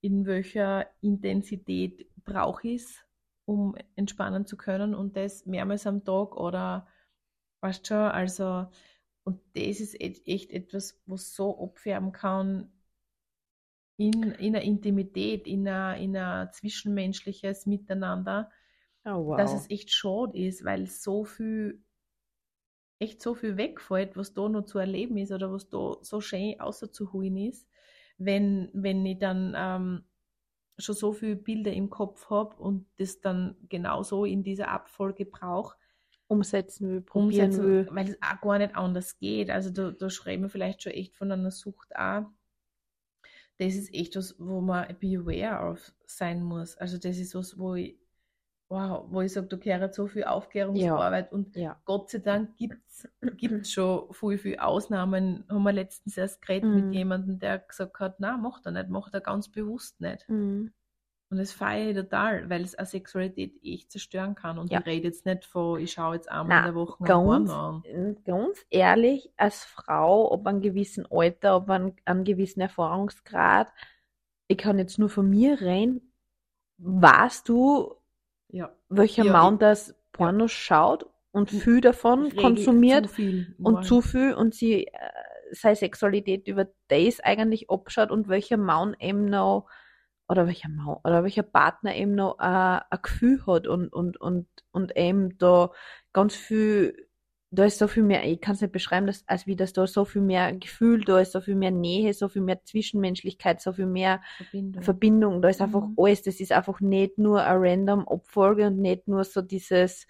in 0.00 0.26
welcher 0.26 0.86
Intensität 1.00 2.06
brauche 2.24 2.68
ich 2.68 2.82
es, 2.82 3.04
um 3.46 3.74
entspannen 3.96 4.46
zu 4.46 4.56
können 4.56 4.94
und 4.94 5.16
das 5.16 5.46
mehrmals 5.46 5.86
am 5.86 6.04
Tag 6.04 6.36
oder 6.36 6.86
weißt 7.62 7.86
schon, 7.86 7.96
also 7.96 8.66
und 9.28 9.40
das 9.54 9.80
ist 9.80 10.00
echt 10.00 10.52
etwas, 10.52 11.00
was 11.06 11.34
so 11.34 11.58
abfärben 11.62 12.12
kann 12.12 12.70
in, 13.96 14.32
in 14.32 14.54
einer 14.56 14.62
Intimität, 14.64 15.46
in 15.46 15.68
ein 15.68 16.02
in 16.02 16.16
ein 16.16 16.50
zwischenmenschliches 16.52 17.66
Miteinander, 17.66 18.50
Oh, 19.04 19.18
wow. 19.24 19.36
dass 19.36 19.52
es 19.54 19.70
echt 19.70 19.90
schade 19.92 20.38
ist, 20.38 20.64
weil 20.64 20.86
so 20.86 21.24
viel, 21.24 21.82
echt 22.98 23.22
so 23.22 23.34
viel 23.34 23.56
wegfällt, 23.56 24.16
was 24.16 24.34
da 24.34 24.48
noch 24.48 24.64
zu 24.64 24.78
erleben 24.78 25.16
ist 25.18 25.32
oder 25.32 25.52
was 25.52 25.68
da 25.68 25.96
so 26.02 26.20
schön 26.20 26.58
außerzuholen 26.60 27.36
ist, 27.36 27.68
wenn, 28.18 28.70
wenn 28.72 29.04
ich 29.06 29.18
dann 29.18 29.54
ähm, 29.56 30.04
schon 30.78 30.94
so 30.96 31.12
viele 31.12 31.36
Bilder 31.36 31.72
im 31.72 31.90
Kopf 31.90 32.30
habe 32.30 32.56
und 32.56 32.86
das 32.98 33.20
dann 33.20 33.56
genauso 33.68 34.24
in 34.24 34.44
dieser 34.44 34.70
Abfolge 34.70 35.26
brauche, 35.26 35.76
umsetzen 36.28 36.88
will, 36.90 37.00
probieren 37.00 37.46
umsetzen, 37.50 37.64
will. 37.66 37.88
weil 37.90 38.08
es 38.10 38.18
auch 38.22 38.40
gar 38.40 38.58
nicht 38.58 38.76
anders 38.76 39.18
geht. 39.18 39.50
Also 39.50 39.70
da, 39.70 39.90
da 39.90 40.08
schreiben 40.10 40.42
wir 40.44 40.50
vielleicht 40.50 40.82
schon 40.82 40.92
echt 40.92 41.16
von 41.16 41.32
einer 41.32 41.50
Sucht 41.50 41.94
auch. 41.96 42.26
Das 43.58 43.74
ist 43.74 43.92
echt 43.92 44.14
was, 44.16 44.36
wo 44.38 44.60
man 44.60 44.94
beware 45.00 45.70
of 45.72 45.92
sein 46.06 46.42
muss. 46.42 46.76
Also 46.76 46.96
das 46.98 47.18
ist 47.18 47.34
was, 47.34 47.58
wo 47.58 47.74
ich, 47.74 47.98
wow, 48.68 49.04
wo 49.08 49.22
ich 49.22 49.32
sage, 49.32 49.48
da 49.48 49.56
gehört 49.56 49.94
so 49.94 50.06
viel 50.06 50.24
Aufklärungsarbeit 50.24 51.32
und 51.32 51.56
Ja. 51.56 51.80
Gott 51.84 52.10
sei 52.10 52.18
Dank 52.18 52.56
gibt 52.56 52.78
es 52.86 53.08
schon 53.72 54.12
viel, 54.12 54.38
viel 54.38 54.58
Ausnahmen. 54.58 55.44
Haben 55.48 55.62
wir 55.64 55.72
letztens 55.72 56.16
erst 56.16 56.40
geredet 56.42 56.68
Mhm. 56.70 56.74
mit 56.86 56.94
jemandem, 56.94 57.38
der 57.40 57.58
gesagt 57.58 57.98
hat, 57.98 58.20
na, 58.20 58.36
macht 58.36 58.66
er 58.66 58.72
nicht, 58.72 58.90
macht 58.90 59.14
er 59.14 59.22
ganz 59.22 59.48
bewusst 59.48 60.00
nicht. 60.00 60.28
Mhm. 60.28 60.72
Und 61.30 61.36
das 61.38 61.52
feiere 61.52 61.90
ich 61.90 61.96
total, 61.96 62.48
weil 62.48 62.62
es 62.62 62.74
eine 62.74 62.86
Sexualität 62.86 63.52
echt 63.62 63.90
zerstören 63.90 64.34
kann. 64.34 64.58
Und 64.58 64.70
Ja. 64.70 64.80
ich 64.80 64.86
rede 64.86 65.08
jetzt 65.08 65.26
nicht 65.26 65.44
von, 65.44 65.78
ich 65.78 65.92
schaue 65.92 66.14
jetzt 66.14 66.30
einmal 66.30 66.46
Na, 66.48 66.58
in 66.60 66.64
der 66.64 66.74
Woche 66.74 67.04
ganz, 67.04 67.50
an. 67.50 67.82
ganz 68.24 68.64
ehrlich, 68.70 69.30
als 69.36 69.64
Frau, 69.64 70.32
ob 70.32 70.46
einem 70.46 70.62
gewissen 70.62 71.06
Alter, 71.10 71.56
ob 71.56 71.68
an 71.68 71.92
einem 72.06 72.24
gewissen 72.24 72.60
Erfahrungsgrad, 72.62 73.68
ich 74.46 74.56
kann 74.56 74.78
jetzt 74.78 74.98
nur 74.98 75.10
von 75.10 75.28
mir 75.28 75.60
reden, 75.60 76.12
weißt 76.78 77.46
du, 77.48 77.94
Ja. 78.48 78.72
welcher 78.88 79.24
Ja, 79.24 79.32
Mann 79.32 79.58
das 79.58 79.94
Porno 80.12 80.48
schaut 80.48 81.04
und 81.32 81.50
viel 81.50 81.82
davon 81.82 82.34
konsumiert 82.36 83.08
zu 83.08 83.12
viel. 83.14 83.54
und 83.62 83.84
zu 83.84 84.00
viel 84.00 84.32
und 84.32 84.54
sie 84.54 84.86
äh, 84.86 84.92
seine 85.52 85.76
Sexualität 85.76 86.48
über 86.48 86.68
das 86.88 87.20
eigentlich 87.20 87.68
abschaut 87.70 88.10
und 88.10 88.28
welcher 88.28 88.56
Mann 88.56 88.96
eben 88.98 89.26
noch 89.26 89.66
oder 90.28 90.46
welcher 90.46 90.68
Mann 90.68 90.96
oder 91.04 91.22
welcher 91.24 91.42
Partner 91.42 91.94
eben 91.94 92.14
noch 92.14 92.38
äh, 92.38 92.42
ein 92.42 92.98
Gefühl 93.02 93.44
hat 93.46 93.66
und, 93.66 93.92
und, 93.92 94.20
und, 94.20 94.46
und 94.72 94.96
eben 94.96 95.38
da 95.38 95.70
ganz 96.12 96.34
viel, 96.34 97.08
da 97.50 97.64
ist 97.64 97.78
so 97.78 97.88
viel 97.88 98.02
mehr, 98.02 98.24
ich 98.24 98.40
kann 98.40 98.54
es 98.54 98.60
nicht 98.60 98.72
beschreiben, 98.72 99.06
dass, 99.06 99.26
als 99.26 99.46
wie 99.46 99.56
das 99.56 99.72
da 99.72 99.86
so 99.86 100.04
viel 100.04 100.20
mehr 100.20 100.52
Gefühl, 100.54 101.02
da 101.04 101.18
ist 101.18 101.32
so 101.32 101.40
viel 101.40 101.54
mehr 101.54 101.70
Nähe, 101.70 102.12
so 102.12 102.28
viel 102.28 102.42
mehr 102.42 102.62
Zwischenmenschlichkeit, 102.62 103.60
so 103.62 103.72
viel 103.72 103.86
mehr 103.86 104.20
Verbindung. 104.36 104.82
Verbindung, 104.82 105.42
da 105.42 105.48
ist 105.48 105.62
einfach 105.62 105.88
Mhm. 105.88 105.94
alles, 105.96 106.22
das 106.22 106.40
ist 106.40 106.52
einfach 106.52 106.80
nicht 106.80 107.16
nur 107.18 107.42
eine 107.42 107.58
random 107.60 108.06
Abfolge 108.06 108.66
und 108.66 108.78
nicht 108.78 109.08
nur 109.08 109.24
so 109.24 109.40
dieses, 109.40 110.06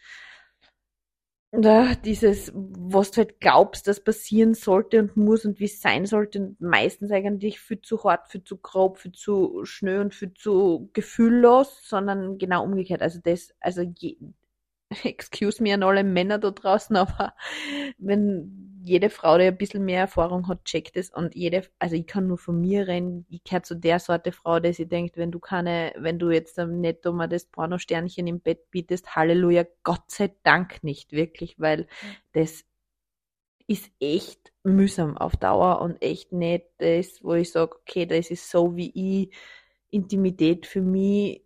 da, 1.52 1.94
dieses, 1.94 2.52
was 2.54 3.10
du 3.10 3.18
halt 3.18 3.40
glaubst, 3.40 3.86
das 3.88 4.00
passieren 4.04 4.54
sollte 4.54 5.00
und 5.00 5.16
muss 5.16 5.44
und 5.46 5.58
wie 5.60 5.64
es 5.64 5.80
sein 5.80 6.04
sollte 6.06 6.40
und 6.40 6.60
meistens 6.60 7.10
eigentlich 7.10 7.58
viel 7.60 7.80
zu 7.80 8.02
hart, 8.04 8.28
viel 8.28 8.44
zu 8.44 8.58
grob, 8.58 8.98
viel 8.98 9.12
zu 9.12 9.64
schnell 9.64 10.00
und 10.00 10.14
viel 10.14 10.34
zu 10.34 10.90
gefühllos, 10.92 11.80
sondern 11.82 12.38
genau 12.38 12.64
umgekehrt. 12.64 13.00
Also 13.02 13.20
das, 13.22 13.54
also 13.60 13.82
je, 13.82 14.18
excuse 15.04 15.62
me 15.62 15.72
an 15.72 15.82
alle 15.82 16.04
Männer 16.04 16.38
da 16.38 16.50
draußen, 16.50 16.96
aber 16.96 17.34
wenn 17.98 18.80
jede 18.82 19.10
Frau, 19.10 19.36
die 19.36 19.44
ein 19.44 19.58
bisschen 19.58 19.84
mehr 19.84 20.00
Erfahrung 20.00 20.48
hat, 20.48 20.64
checkt 20.64 20.96
es 20.96 21.10
und 21.10 21.34
jede, 21.34 21.62
also 21.78 21.94
ich 21.94 22.06
kann 22.06 22.26
nur 22.26 22.38
von 22.38 22.60
mir 22.60 22.88
reden, 22.88 23.26
ich 23.28 23.44
gehöre 23.44 23.62
zu 23.62 23.74
der 23.74 23.98
Sorte 23.98 24.32
Frau, 24.32 24.60
die 24.60 24.72
sich 24.72 24.88
denkt, 24.88 25.16
wenn 25.18 25.30
du 25.30 25.40
keine, 25.40 25.92
wenn 25.98 26.18
du 26.18 26.30
jetzt 26.30 26.58
nicht 26.58 27.04
mal 27.04 27.26
das 27.28 27.44
Pornosternchen 27.46 28.26
im 28.26 28.40
Bett 28.40 28.70
bietest, 28.70 29.14
Halleluja, 29.14 29.64
Gott 29.82 30.10
sei 30.10 30.34
Dank 30.42 30.82
nicht, 30.82 31.12
wirklich, 31.12 31.60
weil 31.60 31.86
das 32.32 32.64
ist 33.66 33.90
echt 34.00 34.52
mühsam 34.62 35.18
auf 35.18 35.36
Dauer 35.36 35.82
und 35.82 36.00
echt 36.00 36.32
nicht 36.32 36.64
das, 36.78 37.22
wo 37.22 37.34
ich 37.34 37.52
sage, 37.52 37.76
okay, 37.76 38.06
das 38.06 38.30
ist 38.30 38.50
so 38.50 38.76
wie 38.76 38.90
ich 38.94 39.36
Intimität 39.90 40.66
für 40.66 40.80
mich 40.80 41.42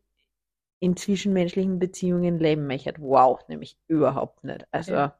in 0.82 0.96
zwischenmenschlichen 0.96 1.78
Beziehungen 1.78 2.40
leben 2.40 2.66
möchte. 2.66 2.94
Wow, 2.98 3.38
nämlich 3.48 3.78
überhaupt 3.86 4.42
nicht. 4.42 4.66
Also, 4.72 4.92
Ja. 4.94 5.16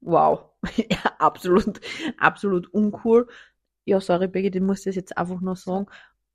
wow. 0.00 0.44
ja, 0.90 0.98
absolut, 1.18 1.80
absolut 2.18 2.72
uncool. 2.72 3.28
Ja, 3.84 4.00
sorry, 4.00 4.28
Birgit, 4.28 4.54
ich 4.54 4.62
muss 4.62 4.84
das 4.84 4.94
jetzt 4.94 5.18
einfach 5.18 5.40
nur 5.40 5.56
sagen. 5.56 5.86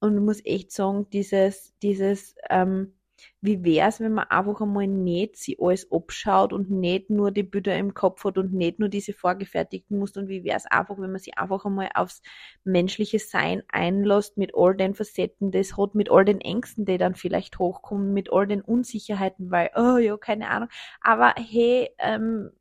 Und 0.01 0.15
ich 0.15 0.21
muss 0.21 0.45
echt 0.45 0.73
sagen, 0.73 1.09
dieses, 1.11 1.73
dieses, 1.81 2.35
ähm, 2.49 2.93
wie 3.41 3.63
wär's, 3.63 3.99
wenn 3.99 4.13
man 4.13 4.25
einfach 4.29 4.61
einmal 4.61 4.87
nicht 4.87 5.37
sich 5.37 5.57
alles 5.59 5.91
abschaut 5.91 6.53
und 6.53 6.69
nicht 6.69 7.09
nur 7.09 7.31
die 7.31 7.43
Bilder 7.43 7.77
im 7.77 7.93
Kopf 7.93 8.23
hat 8.23 8.37
und 8.37 8.53
nicht 8.53 8.79
nur 8.79 8.89
diese 8.89 9.13
vorgefertigten 9.13 9.97
Muster 9.97 10.21
und 10.21 10.27
wie 10.27 10.43
wär's 10.43 10.65
einfach, 10.65 10.97
wenn 10.97 11.11
man 11.11 11.19
sich 11.19 11.37
einfach 11.37 11.65
einmal 11.65 11.89
aufs 11.93 12.21
menschliche 12.63 13.19
Sein 13.19 13.63
einlässt 13.69 14.37
mit 14.37 14.51
all 14.55 14.75
den 14.75 14.95
Facetten, 14.95 15.51
das 15.51 15.77
hat 15.77 15.95
mit 15.95 16.11
all 16.11 16.25
den 16.25 16.41
Ängsten, 16.41 16.85
die 16.85 16.97
dann 16.97 17.15
vielleicht 17.15 17.59
hochkommen, 17.59 18.13
mit 18.13 18.31
all 18.31 18.47
den 18.47 18.61
Unsicherheiten, 18.61 19.51
weil, 19.51 19.69
oh 19.75 19.97
ja, 19.97 20.17
keine 20.17 20.49
Ahnung. 20.49 20.69
Aber 21.01 21.33
hey, 21.37 21.89
ähm, 21.99 22.51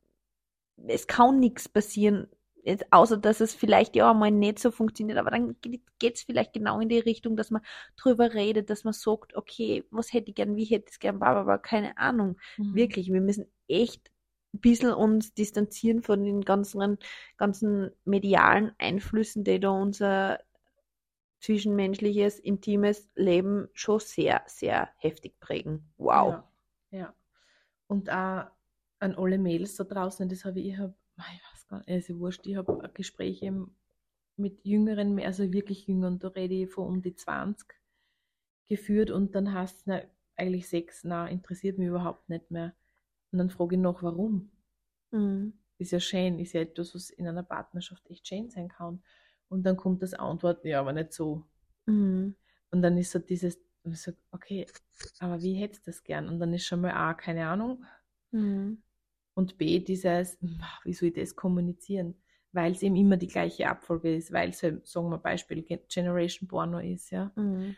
es 0.87 1.06
kann 1.06 1.40
nichts 1.40 1.68
passieren, 1.68 2.28
jetzt, 2.64 2.85
außer 2.90 3.16
dass 3.16 3.40
es 3.40 3.54
vielleicht 3.54 3.97
ja 3.97 4.12
mal 4.14 4.30
nicht 4.30 4.59
so 4.59 4.71
funktioniert, 4.71 5.18
aber 5.18 5.30
dann 5.30 5.56
geht 5.61 6.14
es 6.14 6.23
vielleicht 6.23 6.52
genau 6.52 6.80
in 6.80 6.88
die 6.88 6.99
Richtung, 6.99 7.37
dass 7.37 7.50
man 7.50 7.62
drüber 7.97 8.35
redet, 8.35 8.71
dass 8.71 8.85
man 8.85 8.92
sagt, 8.92 9.37
okay, 9.37 9.85
was 9.90 10.12
hätte 10.12 10.30
ich 10.30 10.35
gern, 10.35 10.56
wie 10.56 10.64
hätte 10.64 10.87
ich 10.88 10.94
es 10.94 10.99
gern, 10.99 11.23
aber 11.23 11.59
keine 11.59 11.97
Ahnung. 11.99 12.38
Mhm. 12.56 12.75
Wirklich, 12.75 13.12
wir 13.12 13.21
müssen 13.21 13.47
echt 13.68 14.11
ein 14.54 14.61
bisschen 14.61 14.92
uns 14.92 15.35
distanzieren 15.35 16.02
von 16.02 16.25
den 16.25 16.42
ganzen, 16.42 16.99
ganzen 17.37 17.90
medialen 18.04 18.73
Einflüssen, 18.78 19.44
die 19.44 19.61
da 19.61 19.71
unser 19.71 20.38
zwischenmenschliches, 21.40 22.38
intimes 22.38 23.09
Leben 23.14 23.68
schon 23.75 24.00
sehr, 24.00 24.42
sehr 24.47 24.88
heftig 24.97 25.38
prägen. 25.40 25.92
Wow. 25.99 26.44
Ja, 26.90 26.99
ja. 26.99 27.14
Und 27.87 28.09
auch, 28.11 28.47
an 29.00 29.14
alle 29.16 29.38
Mädels 29.38 29.76
da 29.76 29.85
draußen, 29.85 30.28
das 30.28 30.44
habe 30.44 30.61
ich, 30.61 30.68
ich 30.68 30.78
habe, 30.78 30.94
ich 31.18 31.42
weiß 31.52 31.68
gar 31.68 31.78
nicht, 31.78 31.88
also 31.88 32.18
wurscht, 32.18 32.47
ich 32.47 32.56
habe 32.56 32.90
Gespräche 32.94 33.66
mit 34.37 34.64
jüngeren, 34.64 35.18
also 35.21 35.52
wirklich 35.52 35.87
jüngeren, 35.87 36.18
da 36.18 36.28
rede 36.28 36.54
ich 36.54 36.71
von 36.71 36.87
um 36.88 37.02
die 37.02 37.14
20 37.14 37.75
geführt 38.66 39.11
und 39.11 39.35
dann 39.35 39.52
hast 39.52 39.87
du 39.87 40.09
eigentlich 40.37 40.68
sechs, 40.68 41.04
na, 41.04 41.28
interessiert 41.28 41.78
mich 41.78 41.88
überhaupt 41.88 42.28
nicht 42.28 42.50
mehr. 42.50 42.75
Und 43.30 43.38
dann 43.38 43.50
frage 43.50 43.76
ich 43.76 43.80
noch, 43.80 44.02
warum? 44.02 44.50
Mhm. 45.11 45.54
Ist 45.78 45.92
ja 45.92 46.00
schön, 46.00 46.38
ist 46.38 46.52
ja 46.52 46.62
etwas, 46.62 46.94
was 46.94 47.11
in 47.11 47.26
einer 47.26 47.42
Partnerschaft 47.42 48.09
echt 48.11 48.26
schön 48.26 48.50
sein 48.50 48.68
kann. 48.68 49.02
Und 49.49 49.64
dann 49.64 49.76
kommt 49.76 50.02
das 50.02 50.14
Antwort, 50.14 50.64
ja, 50.64 50.80
aber 50.80 50.92
nicht 50.92 51.12
so. 51.12 51.44
Mhm. 51.87 52.35
Und 52.71 52.83
dann 52.83 52.97
ist 52.97 53.12
so 53.12 53.18
dieses, 53.18 53.59
ich 53.85 54.00
sag, 54.00 54.14
okay, 54.30 54.66
aber 55.21 55.42
wie 55.42 55.54
hättest 55.54 55.87
du 55.87 55.90
das 55.90 56.02
gern? 56.02 56.28
Und 56.28 56.40
dann 56.40 56.52
ist 56.54 56.66
schon 56.66 56.80
mal 56.80 56.92
A, 56.92 57.14
keine 57.14 57.47
Ahnung. 57.47 57.85
Mhm. 58.30 58.83
Und 59.34 59.58
B, 59.58 59.80
dieses, 59.80 60.38
wie 60.84 60.92
soll 60.92 61.08
ich 61.08 61.14
das 61.14 61.36
kommunizieren? 61.36 62.14
Weil 62.52 62.72
es 62.72 62.82
eben 62.82 62.96
immer 62.96 63.16
die 63.16 63.26
gleiche 63.26 63.68
Abfolge 63.68 64.14
ist, 64.14 64.32
weil 64.32 64.50
es, 64.50 64.62
halt, 64.62 64.86
sagen 64.86 65.10
wir 65.10 65.18
Beispiel, 65.18 65.62
Generation 65.88 66.48
Porno 66.48 66.78
ist, 66.78 67.10
ja. 67.10 67.32
Mhm. 67.34 67.76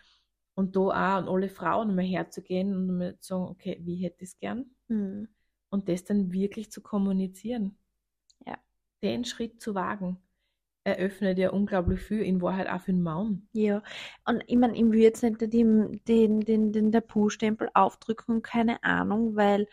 Und 0.54 0.76
da 0.76 0.80
auch 0.80 0.92
an 0.92 1.28
alle 1.28 1.48
Frauen 1.48 1.94
mal 1.94 2.04
herzugehen 2.04 2.74
und 2.74 2.98
mal 2.98 3.18
zu 3.20 3.34
sagen, 3.34 3.50
okay, 3.50 3.78
wie 3.82 3.96
hätte 3.96 4.24
ich 4.24 4.30
es 4.30 4.38
gern? 4.38 4.66
Mhm. 4.88 5.28
Und 5.70 5.88
das 5.88 6.04
dann 6.04 6.32
wirklich 6.32 6.70
zu 6.70 6.82
kommunizieren. 6.82 7.76
Ja. 8.46 8.58
Den 9.02 9.24
Schritt 9.24 9.60
zu 9.60 9.74
wagen 9.74 10.18
eröffnet 10.86 11.36
ja 11.38 11.50
unglaublich 11.50 12.00
viel, 12.00 12.22
in 12.22 12.40
Wahrheit 12.40 12.70
auch 12.70 12.80
für 12.80 12.92
den 12.92 13.02
Mann. 13.02 13.48
Ja, 13.52 13.82
und 14.24 14.44
ich 14.46 14.56
meine, 14.56 14.76
ich 14.76 14.84
würde 14.84 14.98
jetzt 14.98 15.22
nicht 15.22 15.40
den, 15.40 16.00
den, 16.06 16.40
den, 16.40 16.72
den 16.72 16.92
Tapu-Stempel 16.92 17.68
aufdrücken, 17.74 18.40
keine 18.40 18.82
Ahnung, 18.84 19.34
weil 19.34 19.66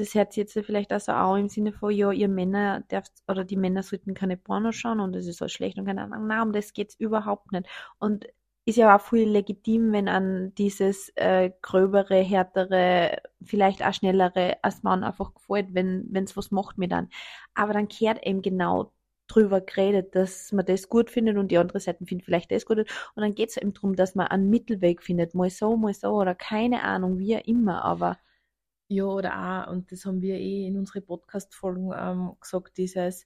das 0.00 0.14
hört 0.14 0.32
sich 0.32 0.42
jetzt 0.42 0.66
vielleicht 0.66 0.92
also 0.92 1.12
auch 1.12 1.36
im 1.36 1.48
Sinne 1.48 1.72
von, 1.72 1.92
ja, 1.92 2.10
ihr 2.10 2.28
Männer 2.28 2.82
darfst, 2.88 3.22
oder 3.28 3.44
die 3.44 3.56
Männer 3.56 3.82
sollten 3.82 4.14
keine 4.14 4.36
Porno 4.36 4.72
schauen 4.72 5.00
und 5.00 5.14
das 5.14 5.26
ist 5.26 5.38
so 5.38 5.48
schlecht 5.48 5.78
und 5.78 5.86
keine 5.86 6.02
Ahnung. 6.02 6.26
Nein, 6.26 6.42
um 6.42 6.52
das 6.52 6.72
geht 6.72 6.90
es 6.90 7.00
überhaupt 7.00 7.52
nicht. 7.52 7.68
Und 7.98 8.26
ist 8.64 8.76
ja 8.76 8.96
auch 8.96 9.00
viel 9.00 9.28
legitim, 9.28 9.92
wenn 9.92 10.08
an 10.08 10.54
dieses 10.56 11.10
äh, 11.16 11.50
gröbere, 11.62 12.16
härtere, 12.16 13.18
vielleicht 13.42 13.84
auch 13.84 13.94
schnellere 13.94 14.58
als 14.62 14.82
Mann 14.82 15.04
einfach 15.04 15.34
gefällt, 15.34 15.74
wenn 15.74 16.10
es 16.14 16.36
was 16.36 16.50
macht 16.50 16.78
mir 16.78 16.88
dann. 16.88 17.08
Aber 17.54 17.72
dann 17.72 17.88
kehrt 17.88 18.24
eben 18.26 18.42
genau 18.42 18.92
drüber 19.28 19.60
geredet, 19.60 20.14
dass 20.14 20.52
man 20.52 20.66
das 20.66 20.88
gut 20.88 21.10
findet 21.10 21.36
und 21.36 21.48
die 21.48 21.58
andere 21.58 21.80
Seite 21.80 22.04
findet 22.06 22.24
vielleicht 22.26 22.50
das 22.52 22.66
gut. 22.66 22.78
Und 22.78 22.86
dann 23.16 23.34
geht 23.34 23.50
es 23.50 23.56
eben 23.56 23.72
darum, 23.74 23.96
dass 23.96 24.14
man 24.14 24.26
einen 24.28 24.50
Mittelweg 24.50 25.02
findet, 25.02 25.34
mal 25.34 25.50
so, 25.50 25.76
mal 25.76 25.94
so 25.94 26.10
oder 26.10 26.34
keine 26.34 26.82
Ahnung, 26.82 27.18
wie 27.18 27.34
immer, 27.34 27.84
aber. 27.84 28.18
Ja, 28.92 29.04
oder 29.04 29.68
auch, 29.68 29.72
und 29.72 29.92
das 29.92 30.04
haben 30.04 30.20
wir 30.20 30.34
eh 30.34 30.66
in 30.66 30.76
unseren 30.76 31.06
Podcast-Folgen 31.06 31.92
ähm, 31.96 32.32
gesagt, 32.40 32.76
dieses, 32.76 33.24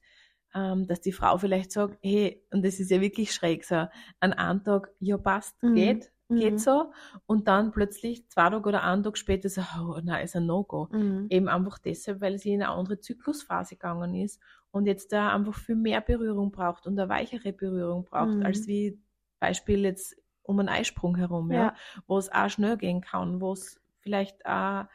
ähm, 0.53 0.85
dass 0.85 1.01
die 1.01 1.11
Frau 1.11 1.39
vielleicht 1.39 1.71
sagt, 1.71 1.97
hey, 2.03 2.45
und 2.51 2.63
das 2.63 2.79
ist 2.79 2.91
ja 2.91 3.01
wirklich 3.01 3.33
schräg, 3.33 3.65
so, 3.65 3.87
an 4.19 4.33
einem 4.33 4.63
Tag, 4.63 4.91
ja 4.99 5.17
passt, 5.17 5.61
mhm. 5.63 5.73
geht, 5.73 6.11
geht 6.29 6.53
mhm. 6.53 6.57
so, 6.59 6.91
und 7.25 7.47
dann 7.47 7.71
plötzlich 7.71 8.29
zwei 8.29 8.51
Tage 8.51 8.69
oder 8.69 8.83
einen 8.83 9.01
Tag 9.01 9.17
später 9.17 9.49
so, 9.49 9.61
oh 9.79 9.99
nein, 10.03 10.23
ist 10.23 10.35
ein 10.35 10.45
No-Go. 10.45 10.87
Mhm. 10.91 11.25
Eben 11.31 11.47
einfach 11.47 11.79
deshalb, 11.79 12.21
weil 12.21 12.37
sie 12.37 12.53
in 12.53 12.61
eine 12.61 12.71
andere 12.71 12.99
Zyklusphase 12.99 13.73
gegangen 13.73 14.13
ist 14.13 14.39
und 14.69 14.85
jetzt 14.85 15.11
da 15.13 15.33
einfach 15.33 15.55
viel 15.55 15.77
mehr 15.77 16.01
Berührung 16.01 16.51
braucht 16.51 16.85
und 16.85 16.99
eine 16.99 17.09
weichere 17.09 17.53
Berührung 17.53 18.05
braucht, 18.05 18.35
mhm. 18.35 18.45
als 18.45 18.67
wie 18.67 19.01
Beispiel 19.39 19.83
jetzt 19.83 20.15
um 20.43 20.59
einen 20.59 20.69
Eisprung 20.69 21.15
herum, 21.15 21.51
ja, 21.51 21.57
ja 21.57 21.75
wo 22.05 22.19
es 22.19 22.31
auch 22.31 22.51
schnell 22.51 22.77
gehen 22.77 23.01
kann, 23.01 23.41
wo 23.41 23.53
es 23.53 23.81
vielleicht 24.01 24.45
auch 24.45 24.85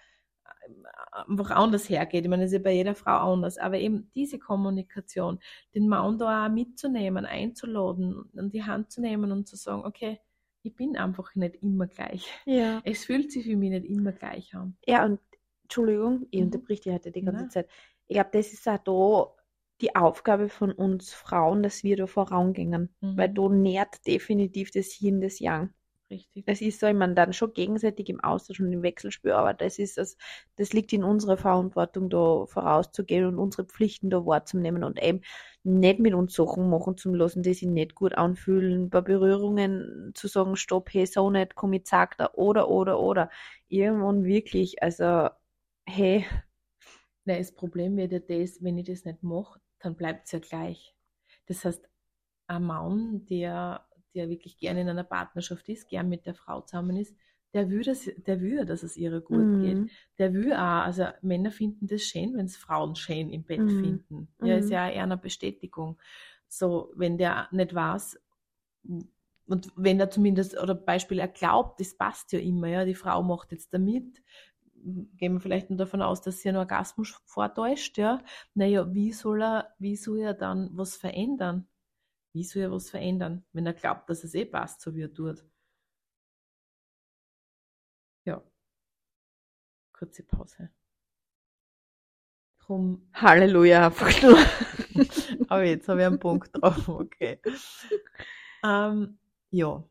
einfach 1.12 1.50
anders 1.50 1.88
hergeht. 1.88 2.24
Ich 2.24 2.30
meine, 2.30 2.42
das 2.42 2.52
ist 2.52 2.58
ja 2.58 2.62
bei 2.62 2.72
jeder 2.72 2.94
Frau 2.94 3.32
anders, 3.32 3.58
aber 3.58 3.78
eben 3.78 4.10
diese 4.14 4.38
Kommunikation, 4.38 5.38
den 5.74 5.88
Mann 5.88 6.18
da 6.18 6.46
auch 6.46 6.50
mitzunehmen, 6.50 7.26
einzuladen, 7.26 8.30
an 8.36 8.50
die 8.50 8.62
Hand 8.62 8.90
zu 8.90 9.00
nehmen 9.00 9.32
und 9.32 9.48
zu 9.48 9.56
sagen, 9.56 9.84
okay, 9.84 10.20
ich 10.62 10.74
bin 10.74 10.96
einfach 10.96 11.34
nicht 11.34 11.56
immer 11.62 11.86
gleich. 11.86 12.28
Ja. 12.44 12.80
Es 12.84 13.04
fühlt 13.04 13.32
sich 13.32 13.44
für 13.44 13.56
mich 13.56 13.70
nicht 13.70 13.86
immer 13.86 14.12
gleich 14.12 14.54
an. 14.54 14.76
Ja, 14.86 15.04
und 15.04 15.20
Entschuldigung, 15.62 16.26
ich 16.30 16.40
mhm. 16.40 16.46
unterbrich 16.46 16.80
dich 16.80 16.92
heute 16.92 17.10
die 17.10 17.22
ganze 17.22 17.44
ja. 17.44 17.48
Zeit. 17.48 17.68
Ich 18.06 18.14
glaube, 18.14 18.30
das 18.32 18.52
ist 18.52 18.68
auch 18.68 18.78
da 18.78 19.40
die 19.80 19.96
Aufgabe 19.96 20.48
von 20.48 20.72
uns 20.72 21.12
Frauen, 21.12 21.62
dass 21.62 21.82
wir 21.82 21.96
da 21.96 22.06
vorangehen, 22.06 22.90
mhm. 23.00 23.16
weil 23.16 23.30
du 23.30 23.48
nährt 23.48 24.06
definitiv 24.06 24.70
das 24.70 24.92
Hirn 24.92 25.20
des 25.20 25.40
Yang. 25.40 25.70
Richtig. 26.10 26.42
Es 26.48 26.60
ist 26.60 26.80
so, 26.80 26.88
ich 26.88 26.94
meine, 26.94 27.14
dann 27.14 27.32
schon 27.32 27.52
gegenseitig 27.52 28.08
im 28.08 28.18
Austausch 28.18 28.58
und 28.58 28.72
im 28.72 28.82
Wechselspiel, 28.82 29.30
aber 29.30 29.54
das 29.54 29.78
ist 29.78 29.96
das, 29.96 30.16
das 30.56 30.72
liegt 30.72 30.92
in 30.92 31.04
unserer 31.04 31.36
Verantwortung, 31.36 32.10
da 32.10 32.46
vorauszugehen 32.46 33.26
und 33.26 33.38
unsere 33.38 33.64
Pflichten 33.64 34.10
da 34.10 34.26
wahrzunehmen 34.26 34.82
und 34.82 35.00
eben 35.00 35.20
nicht 35.62 36.00
mit 36.00 36.14
uns 36.14 36.34
Sachen 36.34 36.68
machen 36.68 36.96
zu 36.96 37.14
lassen, 37.14 37.44
die 37.44 37.54
sich 37.54 37.68
nicht 37.68 37.94
gut 37.94 38.14
anfühlen, 38.14 38.90
bei 38.90 39.00
Berührungen 39.02 40.10
zu 40.16 40.26
sagen, 40.26 40.56
stopp, 40.56 40.92
hey, 40.92 41.06
so 41.06 41.30
nicht, 41.30 41.54
komm, 41.54 41.74
ich 41.74 41.84
zack 41.84 42.16
da, 42.18 42.30
oder, 42.34 42.68
oder, 42.68 42.98
oder. 42.98 43.30
Irgendwann 43.68 44.24
wirklich, 44.24 44.82
also, 44.82 45.28
hey. 45.86 46.26
Na, 47.24 47.36
das 47.38 47.52
Problem 47.52 47.96
wird 47.96 48.12
ja 48.12 48.18
das, 48.18 48.62
wenn 48.62 48.78
ich 48.78 48.86
das 48.86 49.04
nicht 49.04 49.22
mache, 49.22 49.60
dann 49.80 49.94
bleibt 49.96 50.26
es 50.26 50.32
ja 50.32 50.38
gleich. 50.38 50.94
Das 51.46 51.64
heißt, 51.64 51.88
ein 52.48 52.64
Mann, 52.64 53.26
der, 53.26 53.86
der 54.14 54.28
wirklich 54.28 54.58
gerne 54.58 54.82
in 54.82 54.88
einer 54.88 55.04
Partnerschaft 55.04 55.68
ist, 55.68 55.88
gern 55.88 56.08
mit 56.08 56.26
der 56.26 56.34
Frau 56.34 56.60
zusammen 56.62 56.96
ist, 56.96 57.14
der 57.52 57.68
will, 57.68 57.82
das, 57.82 58.08
der 58.26 58.40
will, 58.40 58.64
dass 58.64 58.82
es 58.82 58.96
ihr 58.96 59.20
gut 59.20 59.38
mhm. 59.38 59.62
geht. 59.62 59.90
Der 60.18 60.32
will 60.32 60.52
auch, 60.52 60.84
also 60.84 61.06
Männer 61.20 61.50
finden 61.50 61.86
das 61.86 62.02
schön, 62.02 62.36
wenn 62.36 62.46
es 62.46 62.56
Frauen 62.56 62.94
schön 62.94 63.30
im 63.30 63.42
Bett 63.42 63.60
mhm. 63.60 63.80
finden. 63.80 64.28
Ja, 64.42 64.56
ist 64.56 64.66
mhm. 64.66 64.72
ja 64.72 64.88
eher 64.88 65.02
eine 65.02 65.16
Bestätigung. 65.16 65.98
So, 66.46 66.92
wenn 66.94 67.18
der 67.18 67.48
nicht 67.50 67.74
weiß, 67.74 68.20
und 69.46 69.72
wenn 69.74 69.98
er 69.98 70.10
zumindest, 70.10 70.56
oder 70.60 70.74
Beispiel, 70.74 71.18
er 71.18 71.28
glaubt, 71.28 71.80
das 71.80 71.94
passt 71.94 72.32
ja 72.32 72.38
immer, 72.38 72.68
ja, 72.68 72.84
die 72.84 72.94
Frau 72.94 73.22
macht 73.22 73.50
jetzt 73.50 73.74
damit, 73.74 74.22
gehen 75.16 75.34
wir 75.34 75.40
vielleicht 75.40 75.70
nur 75.70 75.76
davon 75.76 76.02
aus, 76.02 76.22
dass 76.22 76.40
sie 76.40 76.48
einen 76.48 76.58
Orgasmus 76.58 77.20
vortäuscht, 77.24 77.98
ja, 77.98 78.22
naja, 78.54 78.94
wie 78.94 79.12
soll 79.12 79.42
er, 79.42 79.74
wie 79.78 79.96
soll 79.96 80.20
er 80.20 80.34
dann 80.34 80.70
was 80.72 80.96
verändern? 80.96 81.66
Wie 82.32 82.44
soll 82.44 82.62
er 82.62 82.70
was 82.72 82.90
verändern, 82.90 83.44
wenn 83.52 83.66
er 83.66 83.74
glaubt, 83.74 84.08
dass 84.08 84.24
es 84.24 84.34
eh 84.34 84.44
passt, 84.44 84.80
so 84.80 84.94
wie 84.94 85.02
er 85.02 85.12
tut? 85.12 85.44
Ja. 88.24 88.42
Kurze 89.92 90.22
Pause. 90.22 90.70
Drum. 92.60 93.08
Halleluja, 93.14 93.86
einfach 93.86 94.22
nur. 94.22 94.38
Aber 95.48 95.64
jetzt 95.64 95.88
habe 95.88 96.00
ich 96.00 96.06
einen 96.06 96.20
Punkt 96.20 96.50
drauf, 96.54 96.88
okay. 96.88 97.40
Ähm, 98.62 99.18
ja, 99.50 99.82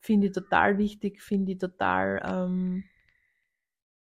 finde 0.00 0.28
ich 0.28 0.32
total 0.32 0.78
wichtig, 0.78 1.20
finde 1.20 1.52
ich 1.52 1.58
total 1.58 2.22
ähm, 2.24 2.84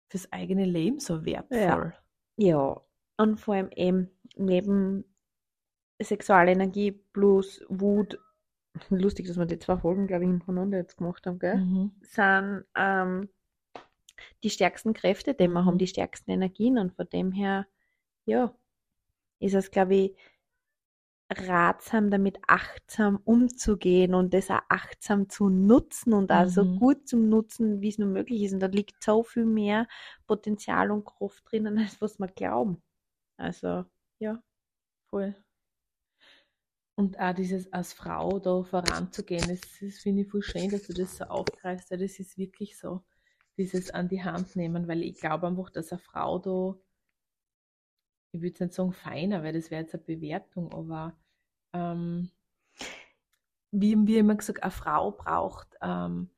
fürs 0.10 0.32
eigene 0.32 0.66
Leben 0.66 1.00
so 1.00 1.26
wertvoll. 1.26 1.94
Ja. 2.38 2.48
ja, 2.50 2.82
und 3.18 3.40
vor 3.40 3.56
allem 3.56 3.72
eben 3.72 4.10
neben 4.36 5.06
Sexualenergie 6.02 6.92
plus 6.92 7.64
Wut, 7.70 8.20
lustig, 8.90 9.28
dass 9.28 9.38
wir 9.38 9.46
die 9.46 9.60
zwei 9.60 9.78
Folgen, 9.78 10.08
glaube 10.08 10.24
ich, 10.24 10.30
hintereinander 10.30 10.78
jetzt 10.78 10.98
gemacht 10.98 11.26
haben, 11.26 11.40
gell? 11.40 11.58
Mhm. 11.58 11.92
sind 12.02 12.66
ähm, 12.76 13.30
die 14.44 14.50
stärksten 14.50 14.94
Kräfte, 14.94 15.34
die 15.34 15.48
wir 15.48 15.66
haben, 15.66 15.78
die 15.78 15.88
stärksten 15.88 16.32
Energien 16.32 16.78
und 16.78 16.94
von 16.94 17.08
dem 17.10 17.32
her, 17.32 17.68
ja, 18.26 18.54
ist 19.40 19.54
es, 19.54 19.72
glaube 19.72 19.96
ich, 19.96 20.16
ratsam, 21.30 22.10
damit 22.10 22.40
achtsam 22.48 23.20
umzugehen 23.26 24.14
und 24.14 24.34
das 24.34 24.50
auch 24.50 24.62
achtsam 24.70 25.30
zu 25.30 25.50
nutzen 25.50 26.14
und 26.14 26.32
auch 26.32 26.48
so 26.48 26.64
mhm. 26.64 26.80
gut 26.80 27.08
zum 27.08 27.28
Nutzen, 27.28 27.82
wie 27.82 27.90
es 27.90 27.98
nur 27.98 28.08
möglich 28.08 28.44
ist. 28.44 28.54
Und 28.54 28.62
da 28.62 28.68
liegt 28.68 29.04
so 29.04 29.24
viel 29.24 29.46
mehr 29.46 29.88
Potenzial 30.26 30.90
und 30.90 31.06
Kraft 31.06 31.44
drinnen, 31.52 31.78
als 31.80 32.02
was 32.02 32.18
wir 32.20 32.28
glauben. 32.28 32.82
Also, 33.38 33.86
ja. 34.20 34.42
Voll. 35.10 35.36
Und 36.98 37.20
auch 37.20 37.34
dieses 37.34 37.72
als 37.72 37.94
Frau 37.94 38.40
da 38.40 38.64
voranzugehen, 38.64 39.48
das, 39.48 39.62
das 39.80 40.00
finde 40.00 40.24
ich 40.24 40.30
voll 40.30 40.42
schön, 40.42 40.70
dass 40.70 40.88
du 40.88 40.94
das 40.94 41.18
so 41.18 41.26
aufgreifst, 41.26 41.92
weil 41.92 42.00
das 42.00 42.20
ist 42.20 42.38
wirklich 42.38 42.78
so, 42.78 43.04
dieses 43.56 43.92
an 43.92 44.08
die 44.08 44.24
Hand 44.24 44.56
nehmen, 44.56 44.88
weil 44.88 45.04
ich 45.04 45.20
glaube 45.20 45.48
einfach, 45.48 45.70
dass 45.70 45.92
eine 45.92 46.00
Frau 46.00 46.40
da 46.40 46.76
ich 48.32 48.42
würde 48.42 48.64
nicht 48.64 48.74
sagen 48.74 48.94
feiner, 48.94 49.44
weil 49.44 49.54
das 49.54 49.72
wäre 49.72 49.82
jetzt 49.82 49.94
eine 49.94 50.04
Bewertung, 50.04 50.72
aber 50.72 51.18
ähm, 51.74 52.32
wie 53.72 53.96
wir 54.08 54.20
immer 54.20 54.36
gesagt, 54.36 54.64
eine 54.64 54.72
Frau 54.72 55.12
braucht, 55.12 55.68
ähm, 55.82 56.30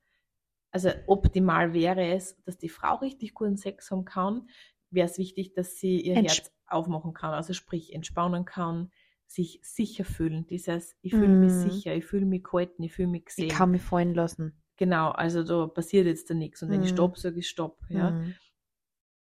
also 0.72 0.90
optimal 1.06 1.72
wäre 1.72 2.12
es, 2.12 2.40
dass 2.44 2.58
die 2.58 2.68
Frau 2.68 2.96
richtig 2.96 3.34
guten 3.34 3.56
Sex 3.56 3.90
haben 3.90 4.04
kann, 4.04 4.48
wäre 4.90 5.08
es 5.08 5.18
wichtig, 5.18 5.52
dass 5.54 5.76
sie 5.76 6.00
ihr 6.00 6.16
Entsch 6.16 6.38
Herz 6.38 6.52
aufmachen 6.66 7.12
kann, 7.12 7.34
also 7.34 7.52
sprich 7.52 7.92
entspannen 7.92 8.44
kann, 8.44 8.92
sich 9.30 9.60
sicher 9.62 10.04
fühlen. 10.04 10.44
Dieses, 10.48 10.96
ich 11.02 11.12
fühle 11.12 11.28
mm. 11.28 11.40
mich 11.40 11.52
mhm. 11.52 11.70
sicher, 11.70 11.94
ich 11.94 12.04
fühle 12.04 12.26
mich 12.26 12.42
gehalten, 12.42 12.82
ich 12.82 12.92
fühle 12.92 13.08
mich 13.08 13.26
gesehen. 13.26 13.46
Ich 13.46 13.52
kann 13.52 13.70
mich 13.70 13.82
fallen 13.82 14.12
lassen. 14.12 14.60
Genau, 14.76 15.10
also 15.10 15.44
da 15.44 15.68
passiert 15.68 16.06
jetzt 16.06 16.30
da 16.30 16.34
nichts. 16.34 16.62
Und 16.62 16.70
wenn 16.70 16.80
mm. 16.80 16.84
ich 16.84 16.90
mhm. 16.90 16.96
stopp, 16.96 17.16
sage 17.16 17.38
ich 17.38 17.48
stopp. 17.48 17.78
Ja? 17.88 18.10
Mm. 18.10 18.34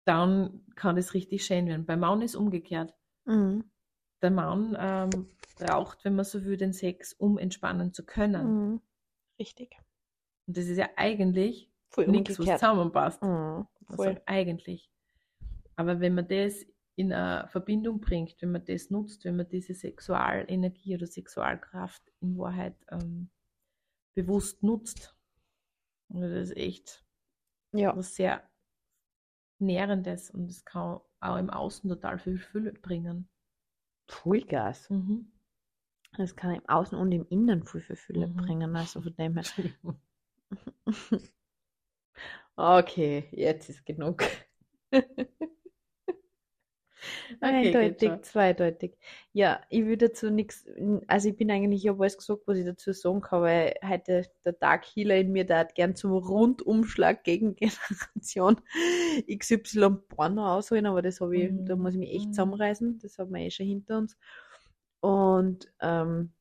dann 0.04 0.64
kann 0.76 0.96
es 0.96 1.12
richtig 1.12 1.44
schön 1.44 1.66
werden. 1.66 1.86
Beim 1.86 2.00
Mann 2.00 2.22
ist 2.22 2.36
umgekehrt. 2.36 2.94
Mhm. 3.24 3.64
Der 4.22 4.30
Mann 4.30 4.76
ähm, 4.78 5.28
braucht, 5.58 6.04
wenn 6.04 6.14
man 6.14 6.24
so 6.24 6.44
will, 6.44 6.56
den 6.56 6.72
Sex, 6.72 7.12
um 7.12 7.36
entspannen 7.36 7.92
zu 7.92 8.06
können. 8.06 8.80
Richtig. 9.40 9.76
Und 10.46 10.56
das 10.56 10.66
ist 10.66 10.78
ja 10.78 10.88
eigentlich 10.94 11.68
nichts, 11.96 12.38
was 12.38 12.46
zusammenpasst. 12.46 13.22
Mhm. 13.22 13.66
Also 13.88 14.04
Voll. 14.04 14.22
eigentlich. 14.26 14.88
Aber 15.74 15.98
wenn 15.98 16.14
man 16.14 16.28
das 16.28 16.64
in 16.96 17.12
eine 17.12 17.46
Verbindung 17.48 18.00
bringt, 18.00 18.40
wenn 18.40 18.52
man 18.52 18.64
das 18.64 18.90
nutzt, 18.90 19.24
wenn 19.24 19.36
man 19.36 19.48
diese 19.48 19.74
Sexualenergie 19.74 20.96
oder 20.96 21.06
Sexualkraft 21.06 22.02
in 22.20 22.36
Wahrheit 22.38 22.74
ähm, 22.90 23.30
bewusst 24.14 24.62
nutzt, 24.62 25.14
und 26.08 26.22
das 26.22 26.32
ist 26.50 26.56
echt 26.56 27.04
Ja. 27.72 27.96
was 27.96 28.14
sehr 28.14 28.42
Nährendes 29.58 30.30
und 30.30 30.50
es 30.50 30.64
kann 30.64 31.00
auch 31.20 31.36
im 31.38 31.50
Außen 31.50 31.88
total 31.88 32.18
viel 32.18 32.38
Fülle 32.38 32.72
bringen. 32.72 33.28
Vollgas. 34.08 34.90
Mhm. 34.90 35.32
Das 36.16 36.36
kann 36.36 36.54
im 36.54 36.68
Außen 36.68 36.96
und 36.98 37.12
im 37.12 37.26
Innen 37.28 37.64
viel, 37.64 37.80
viel 37.80 37.96
Fülle 37.96 38.28
Mhm. 38.28 38.36
bringen. 38.36 38.76
Also 38.76 39.00
von 39.02 39.14
dem 39.16 39.34
her. 39.38 39.44
Okay, 42.58 43.28
jetzt 43.32 43.68
ist 43.68 43.84
genug. 43.84 44.22
Okay, 47.40 47.40
Eindeutig, 47.40 48.22
zweideutig. 48.22 48.96
Ja, 49.32 49.60
ich 49.68 49.84
will 49.84 49.96
dazu 49.96 50.30
nichts, 50.30 50.66
also 51.06 51.28
ich 51.28 51.36
bin 51.36 51.50
eigentlich, 51.50 51.84
ich 51.84 51.88
habe 51.90 52.02
alles 52.02 52.16
gesagt, 52.18 52.42
was 52.46 52.58
ich 52.58 52.64
dazu 52.64 52.92
sagen 52.92 53.20
kann, 53.20 53.42
weil 53.42 53.74
heute 53.86 54.22
der 54.44 54.52
Dark 54.54 54.84
Healer 54.86 55.16
in 55.16 55.32
mir, 55.32 55.44
der 55.44 55.58
hat 55.58 55.74
gern 55.74 55.94
zum 55.94 56.12
Rundumschlag 56.12 57.24
gegen 57.24 57.56
Generation 57.56 58.60
XY 59.26 59.90
Porno 60.08 60.54
ausholen, 60.56 60.86
aber 60.86 61.02
das 61.02 61.20
habe 61.20 61.36
ich, 61.36 61.54
da 61.64 61.76
Mhm. 61.76 61.76
muss 61.76 61.94
ich 61.94 62.00
mich 62.00 62.14
echt 62.14 62.34
Mhm. 62.34 62.34
zusammenreißen, 62.34 62.98
das 62.98 63.18
haben 63.18 63.32
wir 63.34 63.40
eh 63.42 63.50
schon 63.50 63.66
hinter 63.66 63.98
uns. 63.98 64.16
Und 65.00 65.70
ähm, 65.80 66.32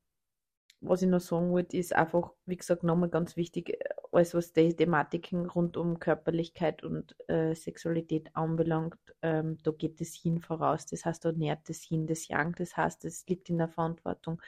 was 0.87 1.01
ich 1.01 1.07
noch 1.09 1.19
sagen 1.19 1.51
wollte, 1.51 1.77
ist 1.77 1.93
einfach, 1.95 2.31
wie 2.45 2.57
gesagt, 2.57 2.83
nochmal 2.83 3.09
ganz 3.09 3.35
wichtig, 3.35 3.69
äh, 3.69 3.89
alles 4.11 4.33
was 4.33 4.53
die 4.53 4.75
Thematiken 4.75 5.47
rund 5.47 5.77
um 5.77 5.99
Körperlichkeit 5.99 6.83
und 6.83 7.15
äh, 7.29 7.53
Sexualität 7.55 8.35
anbelangt, 8.35 8.97
ähm, 9.21 9.57
da 9.63 9.71
geht 9.71 9.99
das 10.01 10.13
Hin 10.13 10.41
voraus. 10.41 10.85
Das 10.85 11.05
heißt, 11.05 11.25
da 11.25 11.31
nährt 11.31 11.67
das 11.69 11.81
Hin 11.81 12.07
das 12.07 12.27
Yang. 12.27 12.55
Das 12.57 12.77
heißt, 12.77 13.05
es 13.05 13.25
liegt 13.27 13.49
in 13.49 13.57
der 13.57 13.69
Verantwortung 13.69 14.41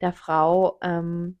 der 0.00 0.12
Frau, 0.12 0.78
ähm, 0.82 1.38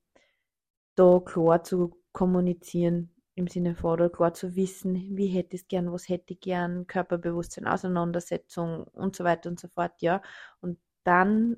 da 0.96 1.20
klar 1.20 1.62
zu 1.64 1.96
kommunizieren, 2.12 3.10
im 3.34 3.48
Sinne 3.48 3.74
von, 3.74 3.92
oder 3.92 4.10
klar 4.10 4.32
zu 4.34 4.54
wissen, 4.56 5.16
wie 5.16 5.26
hätte 5.28 5.56
ich 5.56 5.62
es 5.62 5.68
gern, 5.68 5.92
was 5.92 6.08
hätte 6.08 6.34
ich 6.34 6.40
gern, 6.40 6.86
Körperbewusstsein, 6.86 7.66
Auseinandersetzung 7.66 8.84
und 8.84 9.16
so 9.16 9.24
weiter 9.24 9.50
und 9.50 9.58
so 9.60 9.68
fort, 9.68 10.00
ja. 10.00 10.22
Und 10.60 10.78
dann 11.04 11.56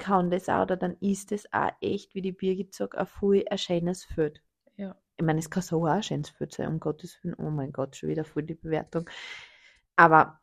kann 0.00 0.30
das 0.30 0.48
auch, 0.48 0.62
oder 0.62 0.76
dann 0.76 0.96
ist 1.00 1.30
es 1.30 1.52
auch 1.52 1.70
echt, 1.80 2.16
wie 2.16 2.22
die 2.22 2.32
Birgit 2.32 2.74
sagt, 2.74 2.96
ein 2.96 3.06
voll 3.06 3.44
ein 3.48 3.58
schönes 3.58 4.04
Feld. 4.04 4.42
Ja. 4.76 5.00
Ich 5.16 5.24
meine, 5.24 5.38
es 5.38 5.50
kann 5.50 5.62
so 5.62 5.86
auch 5.86 5.90
ein 5.90 6.02
schönes 6.02 6.30
Feld 6.30 6.52
sein, 6.52 6.66
um 6.66 6.80
Gottes 6.80 7.22
Willen. 7.22 7.36
Oh 7.36 7.50
mein 7.50 7.70
Gott, 7.70 7.94
schon 7.94 8.08
wieder 8.08 8.24
voll 8.24 8.42
die 8.42 8.54
Bewertung. 8.54 9.08
Aber 9.94 10.40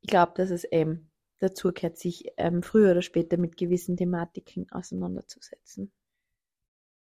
ich 0.00 0.08
glaube, 0.08 0.32
dass 0.36 0.50
es 0.50 0.64
eben 0.64 1.10
dazu 1.40 1.72
gehört, 1.72 1.98
sich 1.98 2.32
ähm, 2.36 2.62
früher 2.62 2.92
oder 2.92 3.02
später 3.02 3.36
mit 3.36 3.56
gewissen 3.56 3.96
Thematiken 3.96 4.70
auseinanderzusetzen. 4.70 5.92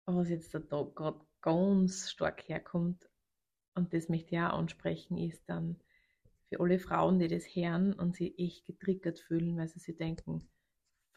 Was 0.07 0.31
jetzt 0.31 0.55
da 0.55 0.61
gerade 0.95 1.21
ganz 1.43 2.09
stark 2.11 2.49
herkommt, 2.49 3.11
und 3.75 3.93
das 3.93 4.09
möchte 4.09 4.37
ich 4.37 4.41
auch 4.41 4.59
ansprechen, 4.59 5.19
ist 5.19 5.43
dann 5.49 5.81
für 6.49 6.61
alle 6.61 6.79
Frauen, 6.79 7.19
die 7.19 7.29
das 7.29 7.45
hören 7.45 7.93
und 7.93 8.17
sich 8.17 8.39
echt 8.39 8.65
getriggert 8.65 9.19
fühlen, 9.19 9.57
weil 9.59 9.69
sie 9.69 9.81
sich 9.81 9.97
denken, 9.97 10.49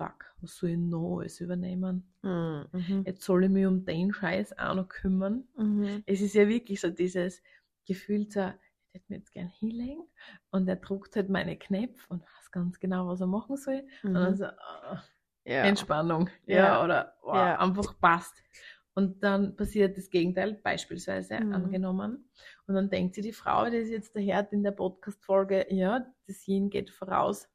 fuck, 0.01 0.33
was 0.41 0.55
soll 0.57 0.71
ich 0.71 0.77
noch 0.77 1.19
alles 1.19 1.39
übernehmen? 1.41 2.11
Mhm. 2.23 3.03
Jetzt 3.05 3.23
soll 3.23 3.43
ich 3.45 3.49
mich 3.49 3.65
um 3.65 3.85
den 3.85 4.13
Scheiß 4.13 4.57
auch 4.57 4.75
noch 4.75 4.87
kümmern. 4.89 5.47
Mhm. 5.55 6.03
Es 6.05 6.21
ist 6.21 6.33
ja 6.33 6.47
wirklich 6.47 6.81
so 6.81 6.89
dieses 6.89 7.41
Gefühl, 7.85 8.29
so, 8.29 8.39
ich 8.41 8.93
hätte 8.95 9.05
mir 9.09 9.17
jetzt 9.17 9.31
gern 9.31 9.47
hinlegen 9.47 10.03
und 10.51 10.67
er 10.67 10.75
druckt 10.77 11.15
halt 11.15 11.29
meine 11.29 11.57
Knöpfe 11.57 12.05
und 12.09 12.23
weiß 12.23 12.51
ganz 12.51 12.79
genau, 12.79 13.07
was 13.07 13.21
er 13.21 13.27
machen 13.27 13.57
soll. 13.57 13.85
Und 14.03 14.13
dann 14.15 14.31
Mhm. 14.31 14.37
so, 14.37 14.45
ah, 14.45 15.03
Ja. 15.43 15.63
Entspannung, 15.65 16.29
ja, 16.45 16.55
Ja. 16.57 16.83
oder 16.83 17.15
oh, 17.23 17.33
Ja. 17.33 17.59
einfach 17.59 17.97
passt. 17.99 18.43
Und 18.93 19.23
dann 19.23 19.55
passiert 19.55 19.97
das 19.97 20.09
Gegenteil, 20.09 20.53
beispielsweise 20.53 21.39
Mhm. 21.39 21.53
angenommen. 21.53 22.29
Und 22.67 22.75
dann 22.75 22.89
denkt 22.89 23.15
sich 23.15 23.23
die 23.23 23.33
Frau, 23.33 23.69
die 23.69 23.77
ist 23.77 23.89
jetzt 23.89 24.13
der 24.15 24.21
Herd 24.21 24.51
in 24.53 24.63
der 24.63 24.71
Podcast-Folge, 24.71 25.67
ja, 25.69 26.05
das 26.27 26.45
Yin 26.47 26.69
geht 26.69 26.89
voraus. 26.89 27.47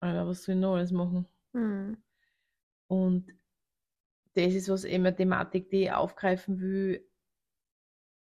Alter, 0.00 0.26
was 0.26 0.42
soll 0.42 0.54
ich 0.56 0.60
noch 0.60 0.74
alles 0.74 0.90
machen? 0.90 1.28
Mhm. 1.52 2.02
Und 2.88 3.32
das 4.34 4.54
ist 4.54 4.68
was 4.68 4.84
eine 4.84 5.14
Thematik, 5.14 5.70
die 5.70 5.84
ich 5.84 5.92
aufgreifen 5.92 6.60
will, 6.60 7.06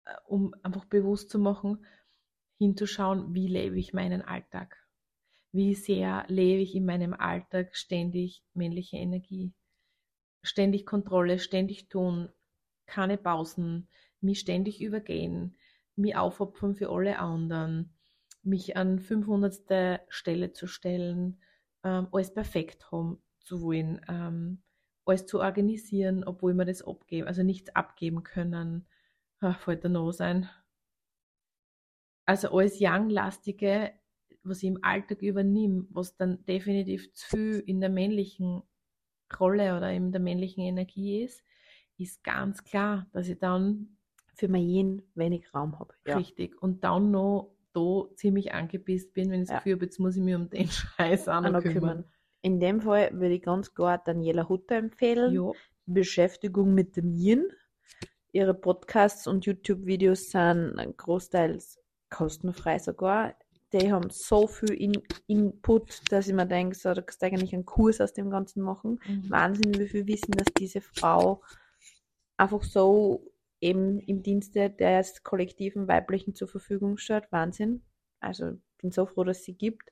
äh, 0.05 0.13
um 0.25 0.53
einfach 0.63 0.85
bewusst 0.85 1.29
zu 1.29 1.39
machen, 1.39 1.85
hinzuschauen, 2.57 3.33
wie 3.33 3.47
lebe 3.47 3.77
ich 3.77 3.93
meinen 3.93 4.21
Alltag? 4.21 4.75
Wie 5.51 5.75
sehr 5.75 6.25
lebe 6.27 6.61
ich 6.61 6.75
in 6.75 6.85
meinem 6.85 7.13
Alltag 7.13 7.75
ständig 7.75 8.43
männliche 8.53 8.97
Energie? 8.97 9.53
Ständig 10.43 10.85
Kontrolle, 10.85 11.39
ständig 11.39 11.89
tun, 11.89 12.29
keine 12.85 13.17
Pausen, 13.17 13.87
mich 14.21 14.39
ständig 14.39 14.81
übergehen, 14.81 15.57
mich 15.95 16.15
aufopfern 16.15 16.75
für 16.75 16.89
alle 16.89 17.19
anderen, 17.19 17.93
mich 18.43 18.77
an 18.77 18.99
500. 18.99 20.01
Stelle 20.09 20.53
zu 20.53 20.67
stellen, 20.67 21.41
ähm, 21.83 22.07
alles 22.11 22.33
perfekt 22.33 22.91
haben 22.91 23.21
zu 23.39 23.61
wollen, 23.61 24.01
ähm, 24.09 24.63
alles 25.05 25.25
zu 25.25 25.39
organisieren, 25.39 26.23
obwohl 26.23 26.53
wir 26.53 26.65
das 26.65 26.81
abgeben, 26.81 27.27
also 27.27 27.43
nichts 27.43 27.75
abgeben 27.75 28.23
können. 28.23 28.87
Ach, 29.39 29.59
fällt 29.59 29.83
da 29.85 29.89
noch 29.89 30.11
sein. 30.11 30.49
Also 32.25 32.49
alles 32.51 32.77
Young-lastige, 32.81 33.93
was 34.43 34.63
ich 34.63 34.69
im 34.69 34.83
Alltag 34.83 35.21
übernehme, 35.21 35.87
was 35.89 36.15
dann 36.17 36.43
definitiv 36.45 37.13
zu 37.13 37.27
viel 37.29 37.59
in 37.65 37.79
der 37.79 37.89
männlichen 37.89 38.63
Rolle 39.39 39.77
oder 39.77 39.91
in 39.93 40.11
der 40.11 40.21
männlichen 40.21 40.63
Energie 40.63 41.23
ist, 41.23 41.43
ist 41.97 42.23
ganz 42.23 42.63
klar, 42.63 43.07
dass 43.13 43.29
ich 43.29 43.39
dann 43.39 43.97
Für 44.35 44.47
mein 44.49 44.63
Yin 44.69 45.03
wenig 45.15 45.53
Raum 45.53 45.79
habe. 45.79 45.95
Ja. 46.05 46.17
richtig 46.17 46.61
und 46.61 46.83
dann 46.83 47.11
noch 47.11 47.56
da 47.77 48.15
ziemlich 48.15 48.53
angepisst 48.53 49.13
bin, 49.13 49.29
wenn 49.31 49.41
ich 49.41 49.47
das 49.47 49.53
Ja. 49.53 49.57
Gefühl 49.59 49.73
habe, 49.73 49.85
jetzt 49.85 49.99
muss 49.99 50.15
ich 50.15 50.21
mich 50.23 50.35
um 50.35 50.49
den 50.49 50.67
Scheiß 50.71 51.27
auch 51.27 51.41
noch 51.41 51.61
kümmern. 51.61 52.05
In 52.41 52.59
dem 52.59 52.81
Fall 52.81 53.09
würde 53.13 53.35
ich 53.35 53.41
ganz 53.41 53.73
klar 53.73 54.01
Daniela 54.03 54.47
Hutter 54.47 54.75
empfehlen. 54.75 55.33
Ja, 55.33 55.51
Beschäftigung 55.85 56.73
mit 56.73 56.95
dem 56.97 57.13
Yin. 57.13 57.45
Ihre 58.31 58.53
Podcasts 58.53 59.25
und 59.27 59.45
YouTube-Videos 59.45 60.29
sind 60.31 60.75
großteils 60.97 61.79
kostenfrei 62.09 62.77
sogar. 62.79 63.35
Die 63.73 63.91
haben 63.91 64.09
so 64.11 64.47
viel 64.47 64.71
in 64.73 64.93
Input, 65.27 66.01
dass 66.11 66.27
ich 66.27 66.33
mir 66.33 66.45
denke, 66.45 66.75
so, 66.75 66.93
da 66.93 67.01
kannst 67.01 67.21
du 67.21 67.25
eigentlich 67.25 67.53
einen 67.53 67.65
Kurs 67.65 67.99
aus 67.99 68.13
dem 68.13 68.29
Ganzen 68.29 68.61
machen. 68.61 68.99
mhm. 69.07 69.29
Wahnsinn, 69.29 69.73
wie 69.77 69.87
viel 69.87 70.07
Wissen, 70.07 70.31
dass 70.31 70.47
diese 70.57 70.79
Frau 70.81 71.41
einfach 72.37 72.63
so 72.63 73.31
eben 73.61 73.99
im 73.99 74.23
Dienste 74.23 74.69
des 74.69 75.23
kollektiven 75.23 75.87
Weiblichen 75.87 76.35
zur 76.35 76.47
Verfügung 76.47 76.97
steht. 76.97 77.31
Wahnsinn. 77.31 77.83
Also 78.19 78.57
bin 78.79 78.91
so 78.91 79.05
froh, 79.05 79.23
dass 79.23 79.43
sie 79.43 79.53
gibt. 79.53 79.91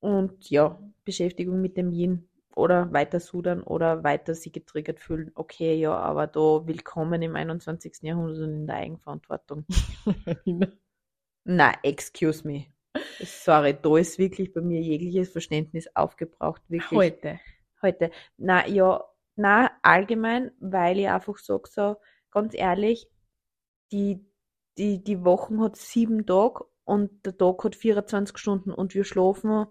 Und 0.00 0.50
ja, 0.50 0.80
Beschäftigung 1.04 1.60
mit 1.60 1.76
dem 1.76 1.92
Yin 1.92 2.28
oder 2.54 2.92
weiter 2.92 3.20
sudern 3.20 3.62
oder 3.62 4.02
weiter 4.02 4.34
sie 4.34 4.50
getriggert 4.50 5.00
fühlen. 5.00 5.30
Okay, 5.34 5.74
ja, 5.74 5.94
aber 5.94 6.26
da 6.26 6.66
willkommen 6.66 7.22
im 7.22 7.36
21. 7.36 7.98
Jahrhundert 8.02 8.38
und 8.38 8.54
in 8.54 8.66
der 8.66 8.76
Eigenverantwortung. 8.76 9.64
Na, 11.44 11.72
excuse 11.82 12.46
me. 12.46 12.66
Sorry, 13.20 13.76
da 13.80 13.96
ist 13.98 14.18
wirklich 14.18 14.52
bei 14.52 14.60
mir 14.60 14.80
jegliches 14.80 15.30
Verständnis 15.30 15.88
aufgebraucht. 15.94 16.62
Wirklich 16.68 16.98
Heute. 16.98 17.40
heute. 17.82 18.10
Na 18.36 18.66
ja, 18.66 19.04
na 19.36 19.70
allgemein, 19.82 20.50
weil 20.60 20.98
ich 20.98 21.08
einfach 21.08 21.36
sage 21.38 21.68
so, 21.68 21.96
ganz 22.36 22.52
ehrlich, 22.54 23.08
die, 23.92 24.22
die, 24.76 25.02
die 25.02 25.24
Wochen 25.24 25.62
hat 25.62 25.76
sieben 25.76 26.26
Tage 26.26 26.66
und 26.84 27.24
der 27.24 27.34
Tag 27.34 27.64
hat 27.64 27.74
24 27.74 28.36
Stunden 28.36 28.72
und 28.72 28.94
wir 28.94 29.04
schlafen, 29.04 29.64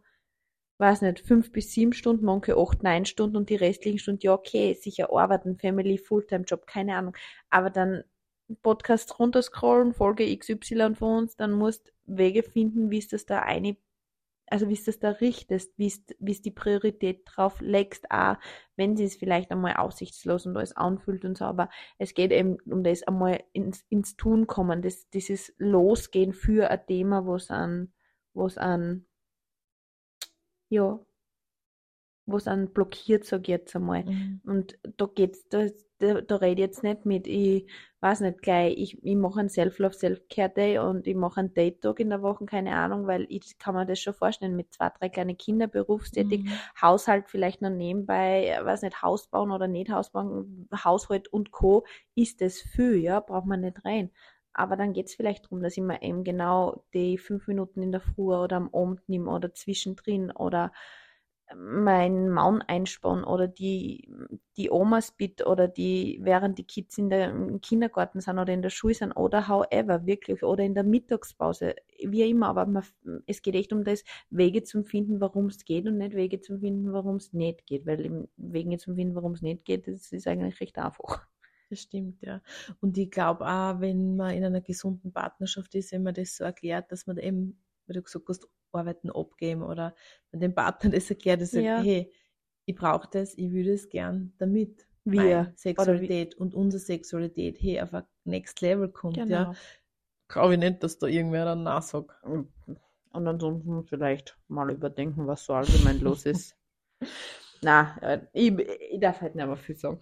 weiß 0.80 1.04
nicht, 1.04 1.20
fünf 1.20 1.52
bis 1.52 1.72
sieben 1.72 1.94
Stunden, 1.94 2.26
manche 2.26 2.58
acht, 2.58 2.82
neun 2.82 3.06
Stunden 3.06 3.38
und 3.38 3.52
die 3.52 3.56
restlichen 3.56 4.00
Stunden, 4.00 4.22
ja 4.24 4.34
okay, 4.34 4.74
sicher 4.74 5.14
arbeiten, 5.14 5.60
Family, 5.60 6.00
Fulltime-Job, 6.00 6.66
keine 6.66 6.98
Ahnung, 6.98 7.16
aber 7.52 7.70
dann 7.70 8.04
Podcast 8.64 9.20
runterscrollen, 9.20 9.94
Folge 9.94 10.36
XY 10.36 10.96
von 10.96 11.20
uns, 11.20 11.36
dann 11.36 11.52
musst 11.52 11.94
Wege 12.08 12.42
finden, 12.42 12.90
wie 12.90 12.98
es 12.98 13.08
das 13.08 13.28
da 13.28 13.44
eine 13.44 13.78
also 14.48 14.70
wie 14.70 14.76
du 14.76 14.90
es 14.90 15.00
da 15.00 15.10
richtest, 15.10 15.74
wie 15.78 15.88
es 15.88 16.42
die 16.42 16.52
Priorität 16.52 17.24
drauf 17.26 17.62
legst, 17.62 18.10
auch 18.12 18.38
wenn 18.76 18.96
sie 18.96 19.06
es 19.06 19.16
vielleicht 19.16 19.52
einmal 19.52 19.76
aussichtslos 19.76 20.46
und 20.46 20.56
alles 20.56 20.76
anfühlt 20.76 21.26
und 21.26 21.38
so, 21.38 21.46
aber 21.46 21.70
es 21.98 22.14
geht 22.14 22.32
eben 22.32 22.58
um 22.66 22.84
das 22.84 23.04
einmal 23.04 23.44
ins, 23.54 23.86
ins 23.90 24.16
Tun 24.16 24.48
kommen, 24.48 24.82
das, 24.82 25.10
dieses 25.10 25.54
Losgehen 25.58 26.34
für 26.34 26.70
ein 26.70 26.86
Thema, 26.86 27.26
wo 27.26 27.36
es 27.36 27.50
an, 27.50 27.94
wo 28.34 28.46
es 28.46 28.58
an, 28.58 29.06
ja, 30.70 31.00
wo 32.26 32.38
es 32.38 32.48
an 32.48 32.74
blockiert, 32.74 33.26
sag 33.26 33.42
ich 33.42 33.48
jetzt 33.50 33.76
einmal. 33.76 34.04
Mhm. 34.04 34.42
Und 34.46 34.80
da 34.98 35.06
geht's, 35.06 35.48
da, 35.50 35.68
da, 36.00 36.22
da 36.22 36.36
rede 36.38 36.62
ich 36.62 36.68
jetzt 36.68 36.84
nicht 36.84 37.06
mit, 37.06 37.28
ich 37.28 37.70
weiß 38.02 38.22
nicht 38.22 38.42
gleich, 38.42 38.76
ich, 38.78 39.04
ich 39.04 39.16
mache 39.16 39.40
einen 39.40 39.50
Self-Love, 39.50 39.94
Self-Care-Day 39.94 40.80
und 40.80 41.08
ich 41.08 41.16
mache 41.16 41.40
einen 41.40 41.54
Date-Tag 41.54 42.00
in 42.00 42.10
der 42.10 42.22
Woche, 42.22 42.46
keine 42.46 42.76
Ahnung, 42.76 43.08
weil 43.08 43.26
ich 43.30 43.58
kann 43.58 43.76
mir 43.76 43.86
das 43.86 44.00
schon 44.00 44.14
vorstellen, 44.14 44.56
mit 44.56 44.74
zwei, 44.74 44.90
drei 44.90 45.10
kleinen 45.10 45.38
Kindern, 45.38 45.70
berufstätig, 45.70 46.44
mhm. 46.44 46.52
Haushalt 46.82 47.30
vielleicht 47.30 47.62
noch 47.62 47.70
nebenbei, 47.70 48.60
weiß 48.62 48.82
nicht, 48.82 49.02
Haus 49.02 49.28
bauen 49.28 49.52
oder 49.52 49.68
nicht 49.68 49.92
Haus 49.92 50.12
bauen, 50.12 50.68
Haushalt 50.84 51.28
und 51.28 51.52
Co. 51.52 51.86
ist 52.16 52.42
das 52.42 52.60
viel, 52.60 52.96
ja, 52.96 53.20
braucht 53.20 53.46
man 53.46 53.62
nicht 53.62 53.86
rein. 53.86 54.12
Aber 54.58 54.78
dann 54.78 54.94
geht 54.94 55.08
es 55.08 55.16
vielleicht 55.16 55.46
darum, 55.46 55.62
dass 55.62 55.76
ich 55.76 55.84
mir 55.84 56.02
eben 56.02 56.24
genau 56.24 56.86
die 56.94 57.18
fünf 57.18 57.48
Minuten 57.48 57.84
in 57.84 57.92
der 57.92 58.00
Früh 58.00 58.34
oder 58.34 58.56
am 58.56 58.74
Abend 58.74 59.08
nehme 59.10 59.30
oder 59.30 59.54
zwischendrin 59.54 60.32
oder 60.32 60.72
mein 61.56 62.30
Mann 62.30 62.62
einspannen 62.64 63.24
oder 63.24 63.48
die, 63.48 64.10
die 64.58 64.72
Omas 64.72 65.12
bitte 65.12 65.46
oder 65.46 65.68
die, 65.68 66.20
während 66.22 66.58
die 66.58 66.64
Kids 66.64 66.98
in 66.98 67.10
der, 67.10 67.30
im 67.30 67.62
Kindergarten 67.62 68.20
sind 68.20 68.40
oder 68.40 68.54
in 68.54 68.62
der 68.62 68.70
Schule 68.70 68.96
sind 68.96 69.12
oder 69.12 69.48
however, 69.48 70.06
wirklich, 70.06 70.44
oder 70.44 70.64
in 70.64 70.74
der 70.74 70.84
Mittagspause, 70.84 71.76
wie 72.04 72.30
immer, 72.30 72.48
aber 72.48 72.66
man, 72.66 72.84
es 73.28 73.42
geht 73.42 73.56
echt 73.56 73.74
um 73.74 73.84
das, 73.84 74.04
Wege 74.30 74.64
zu 74.64 74.84
finden, 74.84 75.22
warum 75.22 75.48
es 75.48 75.66
geht 75.66 75.86
und 75.88 75.98
nicht 75.98 76.16
Wege 76.16 76.42
zu 76.42 76.60
finden, 76.60 76.94
warum 76.94 77.18
es 77.18 77.34
nicht 77.34 77.66
geht, 77.66 77.86
weil 77.86 78.28
Wege 78.38 78.78
zu 78.78 78.96
finden, 78.96 79.16
warum 79.16 79.34
es 79.34 79.42
nicht 79.42 79.66
geht, 79.66 79.88
das 79.88 80.12
ist 80.12 80.28
eigentlich 80.28 80.60
recht 80.60 80.78
einfach. 80.78 81.28
Das 81.70 81.82
stimmt, 81.82 82.22
ja. 82.22 82.42
Und 82.80 82.98
ich 82.98 83.10
glaube 83.10 83.46
auch, 83.46 83.80
wenn 83.80 84.16
man 84.16 84.36
in 84.36 84.46
einer 84.46 84.62
gesunden 84.62 85.12
Partnerschaft 85.12 85.74
ist, 85.76 85.92
wenn 85.92 86.04
man 86.04 86.14
das 86.14 86.38
so 86.38 86.44
erklärt, 86.44 86.92
dass 86.92 87.08
man 87.08 87.18
eben, 87.18 87.60
wie 87.88 87.94
du 87.94 88.02
gesagt 88.02 88.26
hast, 88.30 88.48
Arbeiten 88.72 89.10
abgeben 89.10 89.64
oder 89.64 89.96
wenn 90.32 90.42
dem 90.42 90.54
Partner 90.54 90.92
das 90.92 91.10
erklärt, 91.10 91.42
dass 91.42 91.54
ja. 91.54 91.78
sagt, 91.78 91.88
hey, 91.88 92.12
ich 92.66 92.76
brauche 92.76 93.08
das, 93.12 93.38
ich 93.38 93.52
würde 93.52 93.74
es 93.74 93.90
gern, 93.90 94.34
damit 94.38 94.88
wir 95.06 95.54
Sexualität 95.56 96.36
und 96.36 96.56
unsere 96.56 96.82
Sexualität 96.82 97.58
hey, 97.62 97.80
auf 97.80 97.94
ein 97.94 98.04
Next 98.24 98.62
Level 98.62 98.90
kommt. 98.90 99.18
Genau. 99.18 99.30
Ja. 99.30 99.54
Glaube 100.28 100.54
ich 100.54 100.60
nicht, 100.60 100.82
dass 100.82 100.98
da 100.98 101.08
irgendwer 101.08 101.46
dann 101.46 101.64
nachsagt. 101.64 102.12
Und 102.24 103.28
ansonsten 103.28 103.86
vielleicht 103.86 104.38
mal 104.48 104.72
überdenken, 104.72 105.28
was 105.28 105.46
so 105.46 105.54
allgemein 105.54 106.00
los 106.00 106.26
ist. 106.26 106.58
Na, 107.62 107.98
äh, 108.02 108.22
ich, 108.34 108.58
ich 108.58 109.00
darf 109.00 109.22
halt 109.22 109.36
nicht 109.36 109.46
mehr 109.46 109.56
viel 109.56 109.76
sagen. 109.76 110.00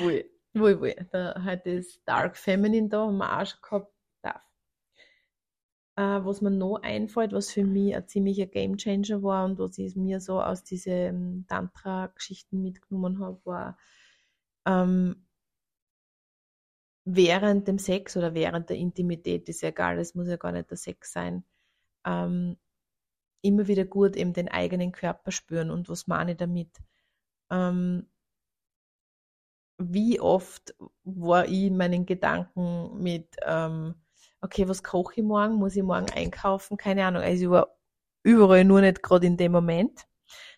wohl, 0.00 0.24
wohl, 0.54 0.80
wohl. 0.80 0.94
Da 1.12 1.42
hat 1.42 1.66
das 1.66 2.02
Dark 2.04 2.36
Feminine 2.36 2.88
da, 2.88 3.06
haben 3.06 3.18
wir 3.18 3.38
auch 3.38 3.46
schon 3.46 3.60
gehabt 3.62 3.92
äh, 5.98 6.24
was 6.24 6.40
mir 6.42 6.52
noch 6.52 6.76
einfällt, 6.82 7.32
was 7.32 7.50
für 7.50 7.64
mich 7.64 7.96
ein 7.96 8.06
ziemlicher 8.06 8.46
Gamechanger 8.46 9.22
war 9.24 9.44
und 9.44 9.58
was 9.58 9.78
ich 9.78 9.96
mir 9.96 10.20
so 10.20 10.40
aus 10.40 10.62
diesen 10.62 11.44
Tantra-Geschichten 11.48 12.62
mitgenommen 12.62 13.18
habe, 13.18 13.40
war 13.44 13.78
ähm, 14.64 15.26
während 17.04 17.66
dem 17.66 17.78
Sex 17.78 18.16
oder 18.16 18.32
während 18.34 18.70
der 18.70 18.76
Intimität, 18.76 19.48
ist 19.48 19.62
ja 19.62 19.70
egal, 19.70 19.98
es 19.98 20.14
muss 20.14 20.28
ja 20.28 20.36
gar 20.36 20.52
nicht 20.52 20.70
der 20.70 20.76
Sex 20.76 21.12
sein, 21.12 21.44
ähm, 22.06 22.56
immer 23.42 23.66
wieder 23.66 23.84
gut 23.84 24.14
eben 24.16 24.32
den 24.32 24.48
eigenen 24.48 24.92
Körper 24.92 25.32
spüren. 25.32 25.70
Und 25.70 25.88
was 25.88 26.06
meine 26.06 26.32
ich 26.32 26.36
damit? 26.36 26.70
Ähm, 27.50 28.06
wie 29.78 30.20
oft 30.20 30.76
war 31.04 31.46
ich 31.46 31.64
in 31.64 31.76
meinen 31.76 32.06
Gedanken 32.06 33.02
mit 33.02 33.36
ähm, 33.44 33.94
okay, 34.40 34.68
was 34.68 34.82
koche 34.82 35.20
ich 35.20 35.26
morgen? 35.26 35.54
Muss 35.54 35.76
ich 35.76 35.82
morgen 35.82 36.10
einkaufen? 36.10 36.76
Keine 36.76 37.04
Ahnung. 37.04 37.22
Also 37.22 37.44
ich 37.44 37.50
war 37.50 37.76
überall 38.22 38.64
nur 38.64 38.80
nicht 38.80 39.02
gerade 39.02 39.26
in 39.26 39.36
dem 39.36 39.52
Moment. 39.52 40.06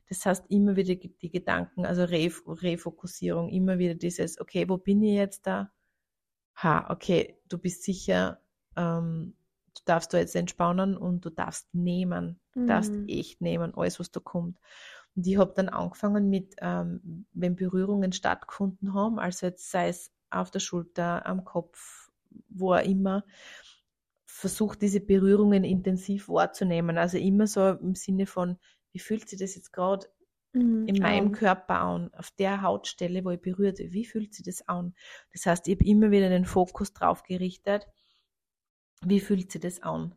Das 0.09 0.27
heißt, 0.27 0.47
immer 0.51 0.75
wieder 0.75 0.97
die 0.97 1.31
Gedanken, 1.31 1.87
also 1.87 2.03
Refokussierung, 2.03 3.49
immer 3.49 3.79
wieder 3.79 3.95
dieses, 3.95 4.40
okay, 4.40 4.69
wo 4.69 4.77
bin 4.77 5.03
ich 5.03 5.14
jetzt 5.14 5.47
da? 5.47 5.71
Ha, 6.57 6.90
okay, 6.90 7.38
du 7.49 7.59
bist 7.59 7.85
sicher, 7.85 8.40
ähm, 8.77 9.37
du 9.77 9.83
darfst 9.85 10.12
da 10.12 10.19
jetzt 10.19 10.35
entspannen 10.35 10.97
und 10.97 11.25
du 11.25 11.31
darfst 11.31 11.73
nehmen, 11.73 12.40
du 12.53 12.61
mhm. 12.61 12.66
darfst 12.66 12.93
echt 13.07 13.40
nehmen, 13.40 13.73
alles, 13.77 14.01
was 14.01 14.11
da 14.11 14.19
kommt. 14.19 14.59
Und 15.14 15.27
ich 15.29 15.38
habe 15.38 15.53
dann 15.55 15.69
angefangen 15.69 16.29
mit, 16.29 16.57
ähm, 16.59 17.27
wenn 17.33 17.55
Berührungen 17.55 18.12
stattgefunden 18.12 18.95
haben, 18.95 19.21
also 19.21 19.47
jetzt 19.47 19.71
sei 19.71 19.88
es 19.88 20.12
auf 20.31 20.51
der 20.51 20.61
Schulter, 20.61 21.25
am 21.25 21.45
Kopf, 21.45 22.11
wo 22.49 22.75
auch 22.75 22.85
immer, 22.85 23.25
versucht, 24.33 24.81
diese 24.83 25.01
Berührungen 25.01 25.64
intensiv 25.64 26.29
wahrzunehmen. 26.29 26.99
Also 26.99 27.19
immer 27.19 27.47
so 27.47 27.69
im 27.69 27.95
Sinne 27.95 28.27
von, 28.27 28.59
wie 28.93 28.99
fühlt 28.99 29.29
sich 29.29 29.38
das 29.38 29.55
jetzt 29.55 29.73
gerade 29.73 30.07
mhm, 30.53 30.87
in 30.87 30.99
meinem 31.03 31.33
Körper 31.33 31.81
an, 31.81 32.14
auf 32.14 32.31
der 32.33 32.62
Hautstelle, 32.62 33.25
wo 33.25 33.31
ich 33.31 33.40
berührt, 33.40 33.79
wie 33.79 34.05
fühlt 34.05 34.35
sich 34.35 34.45
das 34.45 34.66
an? 34.69 34.95
Das 35.33 35.47
heißt, 35.47 35.69
ich 35.69 35.77
habe 35.77 35.85
immer 35.85 36.11
wieder 36.11 36.29
den 36.29 36.47
Fokus 36.47 36.93
drauf 36.93 37.23
gerichtet, 37.23 37.87
wie 39.03 39.21
fühlt 39.21 39.51
sich 39.51 39.61
das 39.61 39.83
an? 39.83 40.14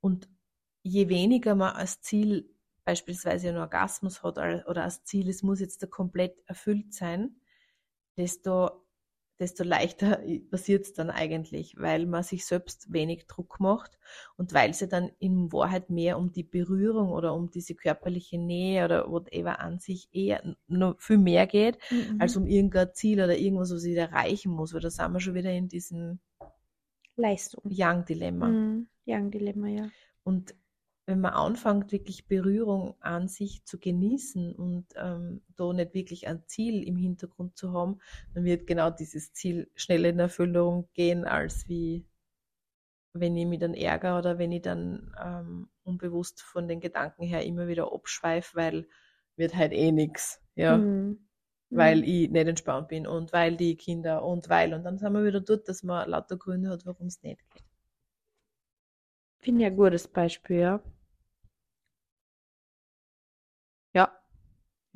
Und 0.00 0.28
je 0.82 1.08
weniger 1.08 1.54
man 1.54 1.74
als 1.74 2.00
Ziel 2.00 2.48
beispielsweise 2.84 3.48
einen 3.48 3.58
Orgasmus 3.58 4.22
hat 4.22 4.38
oder 4.38 4.84
als 4.84 5.02
Ziel, 5.04 5.28
es 5.28 5.42
muss 5.42 5.60
jetzt 5.60 5.82
da 5.82 5.86
komplett 5.86 6.38
erfüllt 6.46 6.94
sein, 6.94 7.40
desto 8.16 8.85
desto 9.38 9.64
leichter 9.64 10.20
passiert 10.50 10.84
es 10.84 10.92
dann 10.92 11.10
eigentlich, 11.10 11.74
weil 11.78 12.06
man 12.06 12.22
sich 12.22 12.46
selbst 12.46 12.92
wenig 12.92 13.26
Druck 13.26 13.60
macht 13.60 13.98
und 14.36 14.52
weil 14.54 14.70
es 14.70 14.80
ja 14.80 14.86
dann 14.86 15.10
in 15.18 15.52
Wahrheit 15.52 15.90
mehr 15.90 16.18
um 16.18 16.32
die 16.32 16.42
Berührung 16.42 17.10
oder 17.10 17.34
um 17.34 17.50
diese 17.50 17.74
körperliche 17.74 18.38
Nähe 18.38 18.84
oder 18.84 19.10
whatever 19.10 19.60
an 19.60 19.78
sich 19.78 20.08
eher 20.12 20.56
noch 20.66 21.00
viel 21.00 21.18
mehr 21.18 21.46
geht, 21.46 21.78
mhm. 21.90 22.20
als 22.20 22.36
um 22.36 22.46
irgendein 22.46 22.94
Ziel 22.94 23.22
oder 23.22 23.36
irgendwas, 23.36 23.72
was 23.72 23.84
ich 23.84 23.96
erreichen 23.96 24.52
muss, 24.52 24.72
weil 24.72 24.80
da 24.80 24.90
sind 24.90 25.12
wir 25.12 25.20
schon 25.20 25.34
wieder 25.34 25.52
in 25.52 25.68
diesem 25.68 26.20
Leistung. 27.16 27.62
Young-Dilemma. 27.64 28.48
Mhm. 28.48 28.88
Young-Dilemma, 29.06 29.68
ja. 29.68 29.88
Und 30.22 30.54
wenn 31.06 31.20
man 31.20 31.34
anfängt, 31.34 31.92
wirklich 31.92 32.26
Berührung 32.26 32.96
an 33.00 33.28
sich 33.28 33.64
zu 33.64 33.78
genießen 33.78 34.54
und 34.54 34.86
ähm, 34.96 35.40
da 35.56 35.72
nicht 35.72 35.94
wirklich 35.94 36.26
ein 36.26 36.42
Ziel 36.46 36.82
im 36.82 36.96
Hintergrund 36.96 37.56
zu 37.56 37.72
haben, 37.72 38.00
dann 38.34 38.44
wird 38.44 38.66
genau 38.66 38.90
dieses 38.90 39.32
Ziel 39.32 39.70
schneller 39.76 40.08
in 40.08 40.18
Erfüllung 40.18 40.88
gehen, 40.94 41.24
als 41.24 41.68
wie 41.68 42.04
wenn 43.12 43.36
ich 43.36 43.46
mich 43.46 43.60
dann 43.60 43.74
ärgere 43.74 44.18
oder 44.18 44.38
wenn 44.38 44.52
ich 44.52 44.62
dann 44.62 45.14
ähm, 45.22 45.68
unbewusst 45.84 46.42
von 46.42 46.66
den 46.66 46.80
Gedanken 46.80 47.22
her 47.22 47.44
immer 47.44 47.68
wieder 47.68 47.92
abschweife, 47.92 48.56
weil 48.56 48.88
wird 49.36 49.54
halt 49.54 49.72
eh 49.72 49.92
nichts, 49.92 50.42
ja. 50.56 50.76
Mhm. 50.76 51.20
Weil 51.70 51.98
mhm. 51.98 52.04
ich 52.04 52.30
nicht 52.30 52.46
entspannt 52.46 52.88
bin 52.88 53.06
und 53.06 53.32
weil 53.32 53.56
die 53.56 53.76
Kinder 53.76 54.24
und 54.24 54.48
weil. 54.48 54.72
Und 54.72 54.84
dann 54.84 54.98
sind 54.98 55.12
wir 55.12 55.24
wieder 55.24 55.40
dort, 55.40 55.68
dass 55.68 55.82
man 55.82 56.08
lauter 56.08 56.36
Gründe 56.36 56.70
hat, 56.70 56.86
warum 56.86 57.08
es 57.08 57.22
nicht 57.22 57.40
geht. 57.50 57.64
Finde 59.38 59.62
ich 59.62 59.66
ein 59.66 59.76
gutes 59.76 60.08
Beispiel. 60.08 60.58
Ja. 60.58 60.82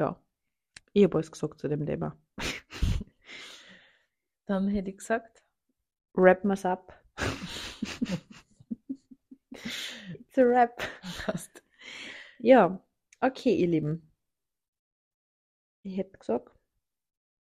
Ja. 0.01 0.19
Ich 0.95 1.05
habe 1.05 1.19
alles 1.19 1.31
gesagt 1.31 1.61
zu 1.61 1.69
dem 1.69 1.85
Thema. 1.85 2.17
Dann 4.47 4.67
hätte 4.69 4.89
ich 4.89 4.97
gesagt. 4.97 5.45
Wrap 6.15 6.43
wir's 6.43 6.65
up. 6.65 6.99
It's 9.51 10.39
a 10.39 10.43
wrap. 10.43 10.83
Passt. 11.27 11.63
Ja, 12.39 12.83
okay, 13.21 13.55
ihr 13.55 13.67
Lieben. 13.67 14.11
Ich 15.83 15.99
hätte 15.99 16.19
gesagt. 16.19 16.59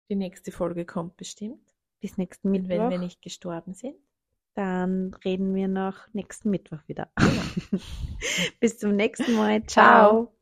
Die 0.10 0.16
nächste 0.16 0.52
Folge 0.52 0.86
kommt 0.86 1.16
bestimmt. 1.16 1.74
Bis 2.02 2.18
nächsten 2.18 2.52
Mittwoch. 2.52 2.70
Wenn 2.70 2.90
wir 2.90 3.00
nicht 3.00 3.22
gestorben 3.22 3.74
sind. 3.74 3.96
Dann 4.56 5.14
reden 5.24 5.56
wir 5.56 5.70
noch 5.70 6.14
nächsten 6.14 6.50
Mittwoch 6.50 6.86
wieder. 6.88 7.10
Ja. 7.18 7.42
Bis 8.60 8.80
zum 8.80 8.98
nächsten 8.98 9.34
Mal. 9.36 9.66
Ciao. 9.66 10.26
Ciao. 10.26 10.39